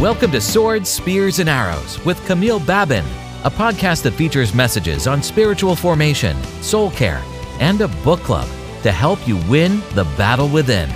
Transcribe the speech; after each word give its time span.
Welcome 0.00 0.30
to 0.30 0.40
Swords, 0.40 0.88
Spears, 0.88 1.40
and 1.40 1.48
Arrows 1.48 1.98
with 2.04 2.24
Camille 2.24 2.60
Babin, 2.60 3.04
a 3.42 3.50
podcast 3.50 4.04
that 4.04 4.12
features 4.12 4.54
messages 4.54 5.08
on 5.08 5.24
spiritual 5.24 5.74
formation, 5.74 6.40
soul 6.62 6.92
care, 6.92 7.20
and 7.58 7.80
a 7.80 7.88
book 8.04 8.20
club 8.20 8.48
to 8.84 8.92
help 8.92 9.26
you 9.26 9.38
win 9.48 9.80
the 9.94 10.04
battle 10.16 10.48
within. 10.48 10.88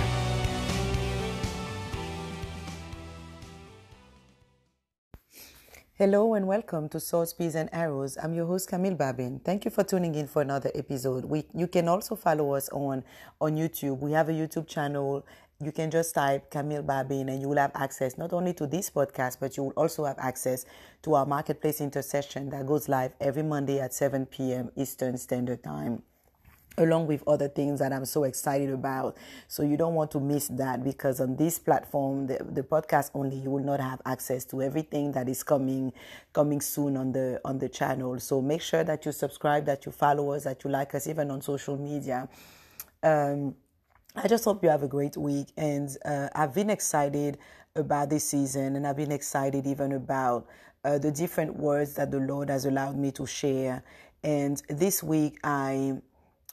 Hello 5.95 6.33
and 6.33 6.47
welcome 6.47 6.89
to 6.89 6.99
Swords, 6.99 7.31
Spears, 7.31 7.55
and 7.55 7.69
Arrows. 7.71 8.17
I'm 8.23 8.33
your 8.33 8.45
host 8.45 8.67
Camille 8.67 8.95
Babin. 8.95 9.39
Thank 9.39 9.63
you 9.63 9.71
for 9.71 9.83
tuning 9.83 10.15
in 10.15 10.27
for 10.27 10.41
another 10.41 10.71
episode. 10.75 11.25
We 11.25 11.43
you 11.53 11.67
can 11.67 11.87
also 11.87 12.15
follow 12.15 12.53
us 12.53 12.67
on 12.69 13.03
on 13.39 13.55
YouTube. 13.55 13.99
We 13.99 14.13
have 14.13 14.27
a 14.29 14.31
YouTube 14.33 14.67
channel. 14.67 15.25
You 15.63 15.71
can 15.71 15.89
just 15.91 16.13
type 16.13 16.51
Camille 16.51 16.83
Babin 16.83 17.29
and 17.29 17.41
you 17.41 17.49
will 17.49 17.57
have 17.57 17.71
access 17.75 18.17
not 18.17 18.33
only 18.33 18.53
to 18.55 18.67
this 18.67 18.89
podcast, 18.89 19.37
but 19.39 19.55
you 19.55 19.63
will 19.63 19.73
also 19.77 20.05
have 20.05 20.19
access 20.19 20.65
to 21.03 21.15
our 21.15 21.25
marketplace 21.25 21.79
intercession 21.79 22.49
that 22.49 22.65
goes 22.67 22.89
live 22.89 23.13
every 23.21 23.43
Monday 23.43 23.79
at 23.79 23.93
7 23.93 24.25
p.m. 24.25 24.71
Eastern 24.75 25.17
Standard 25.17 25.63
Time 25.63 26.03
along 26.77 27.07
with 27.07 27.23
other 27.27 27.47
things 27.47 27.79
that 27.79 27.93
I'm 27.93 28.05
so 28.05 28.23
excited 28.23 28.69
about. 28.69 29.17
So 29.47 29.63
you 29.63 29.77
don't 29.77 29.93
want 29.93 30.11
to 30.11 30.19
miss 30.19 30.47
that 30.49 30.83
because 30.83 31.19
on 31.19 31.35
this 31.35 31.59
platform, 31.59 32.27
the, 32.27 32.39
the 32.43 32.63
podcast 32.63 33.11
only, 33.13 33.37
you 33.37 33.51
will 33.51 33.63
not 33.63 33.79
have 33.79 34.01
access 34.05 34.45
to 34.45 34.61
everything 34.61 35.11
that 35.13 35.29
is 35.29 35.43
coming 35.43 35.93
coming 36.31 36.61
soon 36.61 36.97
on 36.97 37.11
the 37.11 37.39
on 37.45 37.59
the 37.59 37.69
channel. 37.69 38.19
So 38.19 38.41
make 38.41 38.61
sure 38.61 38.83
that 38.83 39.05
you 39.05 39.11
subscribe, 39.11 39.65
that 39.65 39.85
you 39.85 39.91
follow 39.91 40.31
us, 40.31 40.45
that 40.45 40.63
you 40.63 40.69
like 40.69 40.95
us, 40.95 41.07
even 41.07 41.29
on 41.31 41.41
social 41.41 41.77
media. 41.77 42.27
Um, 43.01 43.55
I 44.15 44.27
just 44.27 44.45
hope 44.45 44.63
you 44.63 44.69
have 44.69 44.83
a 44.83 44.87
great 44.87 45.17
week, 45.17 45.47
and 45.57 45.89
uh, 46.05 46.29
I've 46.35 46.53
been 46.53 46.69
excited 46.69 47.39
about 47.75 48.11
this 48.11 48.23
season, 48.29 48.75
and 48.75 48.85
I've 48.85 48.95
been 48.95 49.11
excited 49.11 49.65
even 49.65 49.93
about 49.93 50.45
uh, 50.85 50.99
the 50.99 51.11
different 51.11 51.55
words 51.57 51.95
that 51.95 52.11
the 52.11 52.19
Lord 52.19 52.49
has 52.51 52.65
allowed 52.65 52.95
me 52.95 53.11
to 53.13 53.25
share. 53.25 53.83
And 54.23 54.61
this 54.69 55.01
week, 55.01 55.39
I 55.43 55.97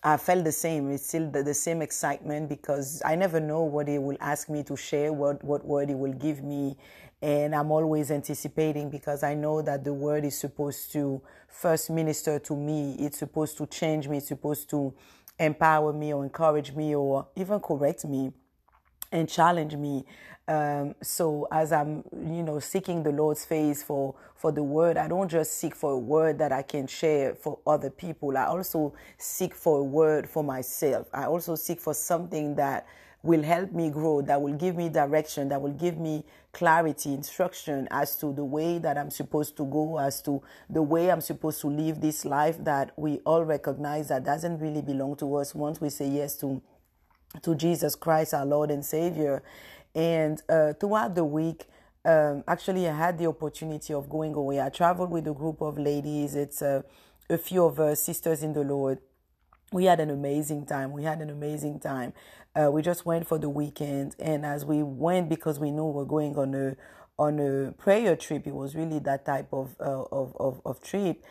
I 0.02 0.16
felt 0.16 0.44
the 0.44 0.52
same. 0.52 0.90
It's 0.90 1.06
still 1.06 1.30
the, 1.30 1.42
the, 1.42 1.52
same 1.52 1.82
excitement 1.82 2.48
because 2.48 3.02
I 3.04 3.14
never 3.16 3.38
know 3.38 3.64
what 3.64 3.88
He 3.88 3.98
will 3.98 4.16
ask 4.20 4.48
me 4.48 4.62
to 4.62 4.74
share, 4.74 5.12
what, 5.12 5.44
what 5.44 5.62
word 5.62 5.90
He 5.90 5.94
will 5.94 6.14
give 6.14 6.42
me. 6.42 6.78
And 7.20 7.54
I'm 7.54 7.70
always 7.70 8.10
anticipating 8.10 8.88
because 8.88 9.22
I 9.22 9.34
know 9.34 9.60
that 9.60 9.84
the 9.84 9.92
word 9.92 10.24
is 10.24 10.38
supposed 10.38 10.90
to 10.92 11.20
first 11.48 11.90
minister 11.90 12.38
to 12.38 12.56
me. 12.56 12.96
It's 12.98 13.18
supposed 13.18 13.58
to 13.58 13.66
change 13.66 14.08
me. 14.08 14.16
It's 14.16 14.28
supposed 14.28 14.70
to 14.70 14.94
empower 15.40 15.92
me 15.92 16.12
or 16.12 16.22
encourage 16.22 16.72
me 16.74 16.94
or 16.94 17.26
even 17.34 17.58
correct 17.60 18.04
me 18.04 18.32
and 19.10 19.28
challenge 19.28 19.74
me. 19.74 20.04
Um, 20.46 20.94
so 21.02 21.46
as 21.50 21.72
I'm, 21.72 22.04
you 22.12 22.42
know, 22.42 22.58
seeking 22.60 23.02
the 23.02 23.12
Lord's 23.12 23.44
face 23.44 23.82
for 23.82 24.14
for 24.36 24.52
the 24.52 24.62
word, 24.62 24.96
I 24.96 25.06
don't 25.06 25.28
just 25.28 25.58
seek 25.58 25.74
for 25.74 25.92
a 25.92 25.98
word 25.98 26.38
that 26.38 26.50
I 26.52 26.62
can 26.62 26.86
share 26.86 27.34
for 27.34 27.58
other 27.66 27.90
people. 27.90 28.36
I 28.36 28.46
also 28.46 28.94
seek 29.18 29.54
for 29.54 29.78
a 29.80 29.84
word 29.84 30.28
for 30.28 30.42
myself. 30.42 31.08
I 31.12 31.24
also 31.24 31.54
seek 31.56 31.80
for 31.80 31.94
something 31.94 32.54
that 32.56 32.86
will 33.22 33.42
help 33.42 33.72
me 33.72 33.90
grow, 33.90 34.22
that 34.22 34.40
will 34.40 34.54
give 34.54 34.76
me 34.76 34.88
direction, 34.88 35.48
that 35.50 35.60
will 35.60 35.72
give 35.72 35.98
me 35.98 36.24
clarity, 36.52 37.12
instruction 37.12 37.86
as 37.90 38.16
to 38.16 38.32
the 38.32 38.44
way 38.44 38.78
that 38.78 38.96
I'm 38.96 39.10
supposed 39.10 39.56
to 39.58 39.64
go, 39.66 39.98
as 39.98 40.22
to 40.22 40.42
the 40.68 40.82
way 40.82 41.10
I'm 41.10 41.20
supposed 41.20 41.60
to 41.60 41.66
live 41.66 42.00
this 42.00 42.24
life 42.24 42.56
that 42.64 42.92
we 42.96 43.18
all 43.26 43.44
recognize 43.44 44.08
that 44.08 44.24
doesn't 44.24 44.58
really 44.58 44.82
belong 44.82 45.16
to 45.16 45.36
us 45.36 45.54
once 45.54 45.80
we 45.80 45.90
say 45.90 46.08
yes 46.08 46.36
to 46.38 46.62
to 47.42 47.54
Jesus 47.54 47.94
Christ, 47.94 48.34
our 48.34 48.44
Lord 48.44 48.72
and 48.72 48.84
Savior. 48.84 49.42
And 49.94 50.42
uh, 50.48 50.72
throughout 50.72 51.14
the 51.14 51.24
week, 51.24 51.66
um, 52.04 52.42
actually, 52.48 52.88
I 52.88 52.96
had 52.96 53.18
the 53.18 53.26
opportunity 53.26 53.92
of 53.92 54.08
going 54.08 54.34
away. 54.34 54.60
I 54.60 54.68
traveled 54.68 55.10
with 55.10 55.28
a 55.28 55.34
group 55.34 55.60
of 55.60 55.78
ladies. 55.78 56.34
It's 56.34 56.62
uh, 56.62 56.82
a 57.28 57.38
few 57.38 57.64
of 57.64 57.78
us 57.78 58.00
sisters 58.02 58.42
in 58.42 58.52
the 58.52 58.64
Lord. 58.64 58.98
We 59.72 59.84
had 59.84 60.00
an 60.00 60.10
amazing 60.10 60.66
time. 60.66 60.92
We 60.92 61.04
had 61.04 61.20
an 61.20 61.30
amazing 61.30 61.80
time. 61.80 62.12
Uh, 62.54 62.70
we 62.72 62.82
just 62.82 63.06
went 63.06 63.26
for 63.26 63.38
the 63.38 63.48
weekend, 63.48 64.16
and 64.18 64.44
as 64.44 64.64
we 64.64 64.82
went, 64.82 65.28
because 65.28 65.60
we 65.60 65.70
knew 65.70 65.84
we 65.86 65.92
were 65.92 66.04
going 66.04 66.36
on 66.36 66.54
a 66.54 66.76
on 67.18 67.38
a 67.38 67.72
prayer 67.72 68.16
trip, 68.16 68.46
it 68.46 68.54
was 68.54 68.74
really 68.74 68.98
that 69.00 69.24
type 69.24 69.48
of 69.52 69.76
uh, 69.80 70.02
of, 70.10 70.36
of 70.40 70.60
of 70.64 70.82
trip, 70.82 71.24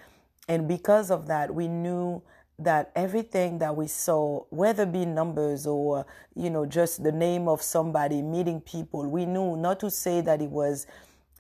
and 0.48 0.68
because 0.68 1.12
of 1.12 1.28
that, 1.28 1.54
we 1.54 1.68
knew 1.68 2.22
that 2.60 2.92
everything 2.96 3.58
that 3.60 3.76
we 3.76 3.88
saw, 3.88 4.44
whether 4.50 4.86
be 4.86 5.06
numbers 5.06 5.66
or, 5.66 6.06
you 6.36 6.50
know, 6.50 6.66
just 6.66 7.04
the 7.04 7.12
name 7.12 7.48
of 7.48 7.62
somebody, 7.62 8.22
meeting 8.22 8.60
people, 8.60 9.10
we 9.10 9.26
knew 9.26 9.56
not 9.56 9.80
to 9.80 9.90
say 9.90 10.20
that 10.22 10.42
it 10.42 10.50
was, 10.50 10.86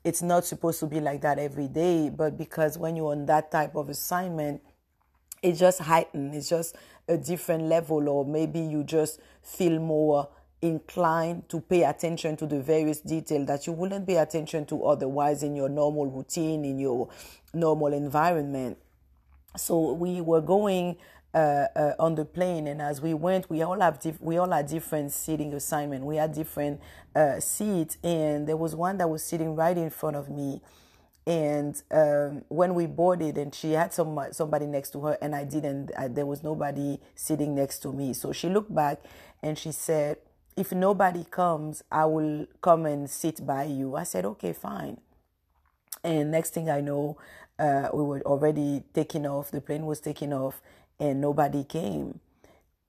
it's 0.06 0.22
not 0.22 0.46
supposed 0.46 0.80
to 0.80 0.86
be 0.86 1.02
like 1.02 1.22
that 1.22 1.38
every 1.38 1.68
day, 1.68 2.10
but 2.10 2.38
because 2.38 2.78
when 2.78 2.96
you're 2.96 3.12
on 3.12 3.26
that 3.26 3.52
type 3.52 3.76
of 3.76 3.90
assignment, 3.90 4.62
it 5.42 5.54
just 5.54 5.82
heightened. 5.82 6.36
It's 6.36 6.50
just 6.50 6.76
a 7.08 7.18
different 7.18 7.64
level, 7.64 8.08
or 8.10 8.26
maybe 8.26 8.60
you 8.60 8.84
just 8.84 9.20
feel 9.42 9.80
more 9.80 10.30
inclined 10.62 11.48
to 11.50 11.62
pay 11.62 11.84
attention 11.84 12.36
to 12.38 12.46
the 12.46 12.60
various 12.60 13.00
detail 13.02 13.46
that 13.46 13.66
you 13.66 13.74
wouldn't 13.74 14.06
pay 14.06 14.18
attention 14.18 14.66
to 14.66 14.84
otherwise 14.86 15.42
in 15.42 15.56
your 15.56 15.70
normal 15.70 16.06
routine, 16.06 16.66
in 16.66 16.80
your 16.80 17.10
normal 17.54 17.94
environment 17.94 18.78
so 19.58 19.94
we 19.94 20.22
were 20.22 20.42
going 20.42 20.98
uh, 21.34 21.38
uh, 21.76 21.94
on 22.00 22.16
the 22.16 22.26
plane, 22.26 22.68
and 22.68 22.82
as 22.82 23.02
we 23.02 23.14
went, 23.14 23.50
we 23.50 23.62
all 23.62 23.80
have 23.80 24.00
dif- 24.00 24.22
we 24.22 24.38
all 24.38 24.50
had 24.52 24.68
different 24.68 25.12
seating 25.12 25.54
assignment. 25.54 26.04
We 26.06 26.16
had 26.18 26.34
different 26.34 26.82
uh, 27.16 27.40
seats, 27.40 27.98
and 28.04 28.48
there 28.48 28.58
was 28.58 28.76
one 28.76 28.98
that 28.98 29.10
was 29.10 29.24
sitting 29.24 29.56
right 29.56 29.78
in 29.78 29.90
front 29.90 30.16
of 30.16 30.30
me. 30.30 30.62
And 31.28 31.82
um, 31.92 32.44
when 32.50 32.74
we 32.74 32.88
boarded, 32.88 33.38
and 33.38 33.54
she 33.54 33.74
had 33.74 33.94
some 33.94 34.20
somebody 34.32 34.66
next 34.66 34.92
to 34.92 35.02
her, 35.02 35.18
and 35.22 35.36
I 35.36 35.44
didn't. 35.44 35.92
I, 35.98 36.08
there 36.08 36.26
was 36.26 36.44
nobody 36.44 37.00
sitting 37.16 37.56
next 37.56 37.80
to 37.80 37.94
me. 37.94 38.14
So 38.14 38.32
she 38.32 38.50
looked 38.50 38.74
back, 38.74 39.00
and 39.44 39.58
she 39.58 39.72
said, 39.72 40.18
"If 40.58 40.72
nobody 40.72 41.24
comes, 41.26 41.84
I 41.92 42.06
will 42.06 42.48
come 42.62 42.86
and 42.86 43.10
sit 43.10 43.46
by 43.46 43.66
you." 43.66 43.96
I 43.96 44.04
said, 44.04 44.26
"Okay, 44.26 44.54
fine." 44.54 44.98
And 46.04 46.32
next 46.32 46.52
thing 46.54 46.70
I 46.70 46.82
know, 46.82 47.18
uh, 47.60 47.90
we 47.94 48.04
were 48.04 48.22
already 48.22 48.84
taking 48.94 49.28
off. 49.28 49.52
The 49.52 49.62
plane 49.62 49.86
was 49.86 50.00
taking 50.00 50.34
off, 50.34 50.62
and 51.00 51.22
nobody 51.22 51.64
came. 51.64 52.20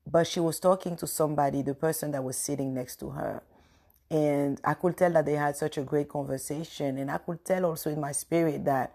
But 0.07 0.27
she 0.27 0.41
was 0.41 0.61
talking 0.61 0.97
to 0.97 1.07
somebody, 1.07 1.63
the 1.63 1.75
person 1.75 2.13
that 2.13 2.25
was 2.25 2.37
sitting 2.37 2.75
next 2.75 2.97
to 3.01 3.11
her. 3.11 3.43
And 4.11 4.61
I 4.65 4.75
could 4.75 4.97
tell 4.97 5.13
that 5.13 5.27
they 5.27 5.35
had 5.35 5.57
such 5.57 5.79
a 5.79 5.83
great 5.83 6.09
conversation. 6.09 6.99
And 6.99 7.11
I 7.11 7.19
could 7.19 7.45
tell 7.45 7.65
also 7.67 7.91
in 7.91 8.01
my 8.01 8.13
spirit 8.13 8.65
that 8.65 8.93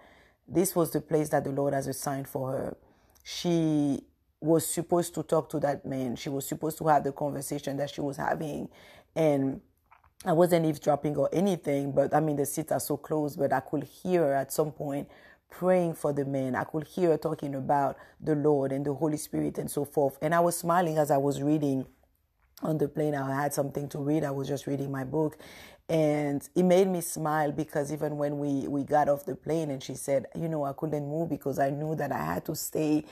this 0.47 0.75
was 0.75 0.91
the 0.91 1.01
place 1.01 1.29
that 1.29 1.43
the 1.43 1.51
Lord 1.51 1.73
has 1.73 1.87
assigned 1.87 2.27
for 2.27 2.51
her. 2.51 2.77
She 3.23 4.03
was 4.41 4.67
supposed 4.67 5.15
to 5.15 5.23
talk 5.23 5.49
to 5.49 5.59
that 5.61 5.85
man. 5.85 6.15
She 6.15 6.29
was 6.29 6.47
supposed 6.47 6.77
to 6.79 6.87
have 6.87 7.03
the 7.03 7.11
conversation 7.11 7.77
that 7.77 7.89
she 7.89 8.01
was 8.01 8.17
having. 8.17 8.69
And 9.15 9.61
I 10.25 10.33
wasn't 10.33 10.65
eavesdropping 10.65 11.15
or 11.15 11.29
anything, 11.31 11.91
but 11.91 12.13
I 12.13 12.19
mean, 12.19 12.35
the 12.35 12.45
seats 12.45 12.71
are 12.71 12.79
so 12.79 12.97
close, 12.97 13.35
but 13.35 13.53
I 13.53 13.59
could 13.59 13.83
hear 13.83 14.21
her 14.21 14.35
at 14.35 14.51
some 14.51 14.71
point 14.71 15.07
praying 15.49 15.93
for 15.93 16.13
the 16.13 16.25
men. 16.25 16.55
I 16.55 16.63
could 16.63 16.85
hear 16.87 17.11
her 17.11 17.17
talking 17.17 17.55
about 17.55 17.97
the 18.19 18.35
Lord 18.35 18.71
and 18.71 18.85
the 18.85 18.93
Holy 18.93 19.17
Spirit 19.17 19.57
and 19.57 19.69
so 19.69 19.85
forth. 19.85 20.17
And 20.21 20.35
I 20.35 20.39
was 20.39 20.57
smiling 20.57 20.97
as 20.97 21.11
I 21.11 21.17
was 21.17 21.41
reading 21.41 21.85
on 22.61 22.77
the 22.77 22.87
plane. 22.87 23.15
I 23.15 23.43
had 23.43 23.53
something 23.53 23.89
to 23.89 23.99
read. 23.99 24.23
I 24.23 24.31
was 24.31 24.47
just 24.47 24.67
reading 24.67 24.91
my 24.91 25.03
book. 25.03 25.37
And 25.89 26.47
it 26.55 26.63
made 26.63 26.87
me 26.87 27.01
smile 27.01 27.51
because 27.51 27.93
even 27.93 28.17
when 28.17 28.39
we, 28.39 28.67
we 28.67 28.83
got 28.83 29.09
off 29.09 29.25
the 29.25 29.35
plane 29.35 29.71
and 29.71 29.83
she 29.83 29.95
said, 29.95 30.25
you 30.35 30.49
know, 30.49 30.65
I 30.65 30.73
couldn't 30.73 31.07
move 31.07 31.29
because 31.29 31.59
I 31.59 31.69
knew 31.69 31.95
that 31.95 32.11
I 32.11 32.23
had 32.35 32.45
to 32.45 32.55
stay 32.55 33.05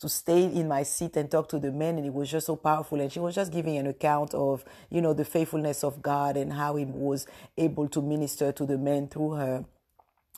to 0.00 0.08
stay 0.08 0.44
in 0.46 0.68
my 0.68 0.82
seat 0.82 1.16
and 1.16 1.30
talk 1.30 1.48
to 1.48 1.60
the 1.60 1.70
men 1.72 1.96
and 1.96 2.04
it 2.06 2.12
was 2.12 2.30
just 2.30 2.46
so 2.46 2.56
powerful 2.56 3.00
and 3.00 3.12
she 3.12 3.20
was 3.20 3.36
just 3.36 3.52
giving 3.52 3.76
an 3.76 3.86
account 3.86 4.34
of 4.34 4.64
you 4.90 5.00
know 5.00 5.14
the 5.14 5.24
faithfulness 5.24 5.84
of 5.84 6.02
god 6.02 6.36
and 6.36 6.52
how 6.52 6.74
he 6.74 6.84
was 6.84 7.26
able 7.56 7.88
to 7.88 8.02
minister 8.02 8.50
to 8.50 8.66
the 8.66 8.76
men 8.76 9.08
through 9.08 9.30
her 9.32 9.64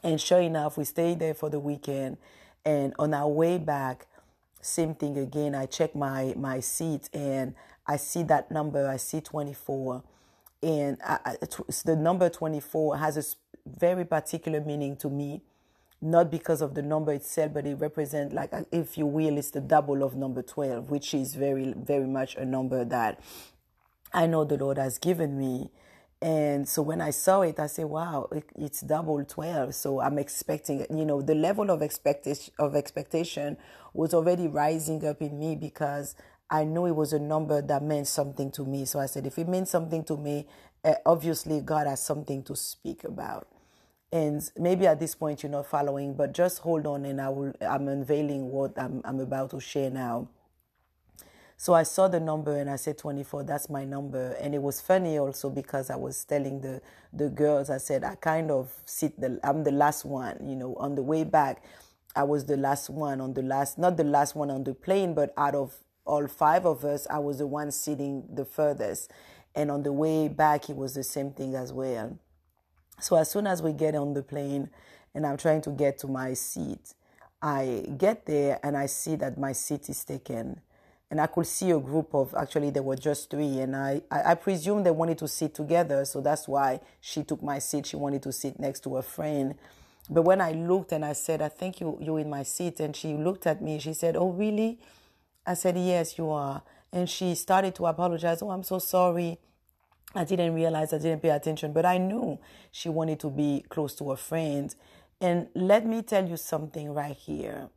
and 0.05 0.21
sure 0.21 0.41
enough, 0.41 0.77
we 0.77 0.85
stayed 0.85 1.21
there 1.21 1.35
for 1.35 1.51
the 1.51 1.61
weekend. 1.61 2.19
And 2.65 2.95
on 2.99 3.15
our 3.15 3.29
way 3.29 3.59
back, 3.59 4.07
same 4.61 4.95
thing 4.95 5.19
again. 5.19 5.55
I 5.55 5.67
checked 5.67 5.97
my 5.97 6.35
my 6.37 6.61
seat 6.61 7.11
and 7.13 7.55
I 7.87 7.97
see 7.97 8.23
that 8.25 8.51
number. 8.51 8.89
I 8.89 8.97
see 8.97 9.21
24, 9.21 10.03
and 10.63 10.99
I, 11.05 11.37
the 11.85 11.97
number 11.97 12.29
24 12.29 12.99
has 12.99 13.17
a 13.17 13.25
very 13.67 14.05
particular 14.05 14.61
meaning 14.61 14.97
to 14.97 15.11
me. 15.11 15.43
Not 16.01 16.31
because 16.31 16.61
of 16.61 16.75
the 16.75 16.83
number 16.83 17.13
itself, 17.13 17.55
but 17.55 17.67
it 17.67 17.77
represents, 17.77 18.35
like, 18.35 18.53
uh, 18.53 18.65
if 18.71 18.99
you 18.99 19.07
will, 19.07 19.39
it's 19.39 19.51
the 19.51 19.61
double 19.61 20.03
of 20.03 20.15
number 20.15 20.43
12, 20.43 20.91
which 20.91 21.15
is 21.15 21.35
very, 21.35 21.73
very 21.75 22.07
much 22.07 22.35
a 22.37 22.45
number 22.45 22.85
that 22.85 23.21
I 24.13 24.27
know 24.27 24.45
the 24.45 24.59
Lord 24.59 24.77
has 24.77 24.99
given 24.99 25.39
me 25.39 25.71
and 26.25 26.67
so 26.67 26.81
when 26.81 27.03
I 27.03 27.11
saw 27.11 27.43
it, 27.43 27.59
I 27.61 27.67
said, 27.67 27.85
wow, 27.85 28.29
it, 28.33 28.45
it's 28.57 28.81
double 28.81 29.23
12. 29.23 29.75
So 29.75 30.01
I'm 30.01 30.19
expecting, 30.19 30.87
you 30.89 31.05
know, 31.05 31.21
the 31.21 31.35
level 31.35 31.71
of 31.71 31.83
expectation, 31.83 32.55
of 32.59 32.75
expectation 32.75 33.59
was 33.93 34.15
already 34.15 34.49
rising 34.49 35.07
up 35.07 35.21
in 35.21 35.39
me 35.39 35.55
because 35.55 36.15
I 36.55 36.63
knew 36.63 36.87
it 36.87 36.95
was 36.95 37.13
a 37.13 37.19
number 37.19 37.61
that 37.61 37.83
meant 37.83 38.07
something 38.07 38.49
to 38.53 38.65
me. 38.65 38.85
So 38.85 39.01
I 39.01 39.07
said, 39.07 39.27
if 39.27 39.41
it 39.41 39.49
means 39.49 39.71
something 39.71 40.05
to 40.05 40.17
me, 40.17 40.47
uh, 40.85 40.95
obviously 41.05 41.61
God 41.61 41.89
has 41.89 42.01
something 42.01 42.45
to 42.45 42.55
speak 42.55 43.03
about. 43.03 43.49
And 44.13 44.41
maybe 44.57 44.87
at 44.87 45.01
this 45.01 45.17
point 45.17 45.43
you're 45.43 45.51
not 45.51 45.67
following, 45.67 46.15
but 46.15 46.33
just 46.33 46.61
hold 46.61 46.87
on 46.87 47.07
and 47.07 47.21
I 47.21 47.29
will 47.29 47.53
I'm 47.61 47.89
unveiling 47.89 48.53
what 48.53 48.79
I'm 48.79 49.03
I'm 49.05 49.19
about 49.19 49.51
to 49.51 49.59
share 49.59 49.91
now. 49.91 50.29
So 51.57 51.75
I 51.75 51.83
saw 51.83 52.07
the 52.07 52.21
number 52.21 52.57
and 52.57 52.71
I 52.71 52.77
said 52.77 52.99
24, 52.99 53.43
that's 53.43 53.69
my 53.69 53.85
number. 53.85 54.37
And 54.41 54.55
it 54.55 54.63
was 54.63 54.81
funny 54.81 55.19
also 55.19 55.51
because 55.51 55.91
I 55.91 55.97
was 55.97 56.25
telling 56.25 56.61
the, 56.61 56.81
the 57.13 57.31
girls, 57.31 57.69
I 57.69 57.79
said, 57.79 58.05
I 58.05 58.15
kind 58.15 58.53
of 58.53 58.73
sit, 58.85 59.21
the, 59.21 59.41
I'm 59.43 59.65
the 59.65 59.73
last 59.73 60.05
one, 60.05 60.39
you 60.47 60.55
know, 60.55 60.77
on 60.77 60.95
the 60.95 61.03
way 61.03 61.25
back. 61.25 61.65
I 62.15 62.23
was 62.23 62.45
the 62.45 62.57
last 62.57 62.91
one 62.91 63.21
on 63.21 63.35
the 63.35 63.43
last, 63.43 63.77
not 63.77 63.97
the 63.97 64.05
last 64.05 64.37
one 64.37 64.51
on 64.51 64.63
the 64.63 64.75
plane, 64.75 65.15
but 65.15 65.33
out 65.37 65.57
of 65.57 65.75
all 66.05 66.27
five 66.27 66.67
of 66.67 66.85
us, 66.85 67.07
I 67.09 67.19
was 67.19 67.39
the 67.39 67.47
one 67.47 67.71
sitting 67.71 68.25
the 68.33 68.45
furthest. 68.45 69.11
And 69.55 69.71
on 69.71 69.83
the 69.83 69.93
way 69.93 70.29
back, 70.29 70.69
it 70.69 70.77
was 70.77 70.95
the 70.95 71.05
same 71.05 71.33
thing 71.33 71.55
as 71.55 71.73
well. 71.73 72.19
So 73.01 73.17
as 73.17 73.31
soon 73.31 73.47
as 73.47 73.63
we 73.63 73.73
get 73.73 73.95
on 73.95 74.15
the 74.15 74.23
plane 74.23 74.71
and 75.15 75.27
I'm 75.27 75.37
trying 75.37 75.63
to 75.63 75.71
get 75.71 75.99
to 75.99 76.09
my 76.09 76.35
seat, 76.35 76.95
I 77.41 77.85
get 77.97 78.27
there 78.27 78.59
and 78.63 78.77
I 78.77 78.87
see 78.87 79.17
that 79.17 79.39
my 79.39 79.53
seat 79.53 79.89
is 79.89 80.05
taken 80.05 80.61
and 81.11 81.21
I 81.21 81.27
could 81.27 81.47
see 81.47 81.71
a 81.71 81.79
group 81.79 82.15
of 82.15 82.35
actually 82.35 82.71
there 82.71 82.83
were 82.83 82.97
just 82.97 83.31
three, 83.31 83.61
and 83.61 83.77
I, 83.77 84.03
I, 84.11 84.33
I 84.33 84.35
presume 84.35 84.83
they 84.83 84.91
wanted 84.91 85.19
to 85.19 85.29
sit 85.29 85.55
together, 85.55 86.05
so 86.05 86.21
that's 86.21 86.49
why 86.49 86.81
she 87.01 87.23
took 87.23 87.41
my 87.41 87.61
seat. 87.61 87.87
She 87.87 87.95
wanted 87.97 88.23
to 88.25 88.33
sit 88.33 88.59
next 88.59 88.81
to 88.81 88.97
a 88.97 89.03
friend. 89.03 89.55
But 90.11 90.23
when 90.23 90.41
I 90.41 90.51
looked 90.53 90.91
and 90.91 91.05
I 91.05 91.13
said, 91.13 91.41
I 91.41 91.51
think 91.51 91.81
you 91.81 91.97
you're 92.01 92.19
in 92.19 92.29
my 92.29 92.43
seat, 92.43 92.81
and 92.81 92.97
she 92.97 93.15
looked 93.15 93.47
at 93.47 93.63
me, 93.63 93.79
she 93.79 93.93
said, 93.93 94.17
Oh 94.17 94.31
really? 94.31 94.81
I 95.47 95.55
said, 95.55 95.77
Yes, 95.77 96.19
you 96.19 96.31
are. 96.31 96.63
And 96.93 97.09
she 97.09 97.35
started 97.35 97.75
to 97.77 97.87
apologize. 97.87 98.41
Oh, 98.43 98.51
I'm 98.51 98.63
so 98.63 98.79
sorry. 98.79 99.39
I 100.15 100.25
didn't 100.25 100.55
realize 100.55 100.93
I 100.93 100.99
didn't 100.99 101.23
pay 101.23 101.31
attention, 101.31 101.73
but 101.73 101.85
I 101.85 101.99
knew 101.99 102.39
she 102.71 102.89
wanted 102.89 103.19
to 103.21 103.31
be 103.31 103.65
close 103.69 103.95
to 103.97 104.13
a 104.13 104.17
friend. 104.17 104.75
And 105.21 105.49
let 105.55 105.87
me 105.87 106.03
tell 106.03 106.29
you 106.29 106.37
something 106.37 106.93
right 106.95 107.17
here. 107.17 107.69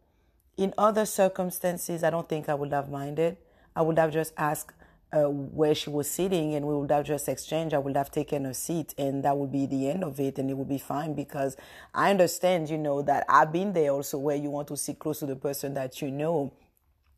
In 0.56 0.74
other 0.78 1.06
circumstances, 1.06 2.04
I 2.04 2.10
don't 2.10 2.30
think 2.30 2.50
I 2.50 2.54
would 2.54 2.72
have 2.74 2.90
minded. 2.90 3.38
I 3.75 3.81
would 3.81 3.98
have 3.98 4.12
just 4.12 4.34
asked 4.38 4.74
uh, 5.14 5.30
where 5.30 5.74
she 5.74 5.90
was 5.90 6.10
sitting 6.10 6.56
and 6.56 6.66
we 6.66 6.75
would 6.75 6.92
have 6.92 7.06
just 7.06 7.30
exchanged. 7.30 7.74
I 7.74 7.78
would 7.78 7.96
have 7.96 8.12
taken 8.12 8.46
a 8.46 8.54
seat 8.54 8.94
and 8.98 9.24
that 9.24 9.38
would 9.38 9.52
be 9.52 9.66
the 9.66 9.90
end 9.90 10.04
of 10.04 10.19
it 10.19 10.38
and 10.38 10.50
it 10.50 10.58
would 10.58 10.68
be 10.68 10.78
fine 10.78 11.14
because 11.14 11.56
I 11.94 12.10
understand, 12.10 12.69
you 12.69 12.78
know, 12.78 13.02
that 13.04 13.25
I've 13.30 13.52
been 13.52 13.74
there 13.74 13.92
also 13.92 14.18
where 14.18 14.36
you 14.36 14.50
want 14.50 14.68
to 14.69 14.78
sit 14.78 15.00
close 15.00 15.19
to 15.19 15.25
the 15.25 15.36
person 15.36 15.74
that 15.75 16.02
you 16.02 16.12
know. 16.12 16.54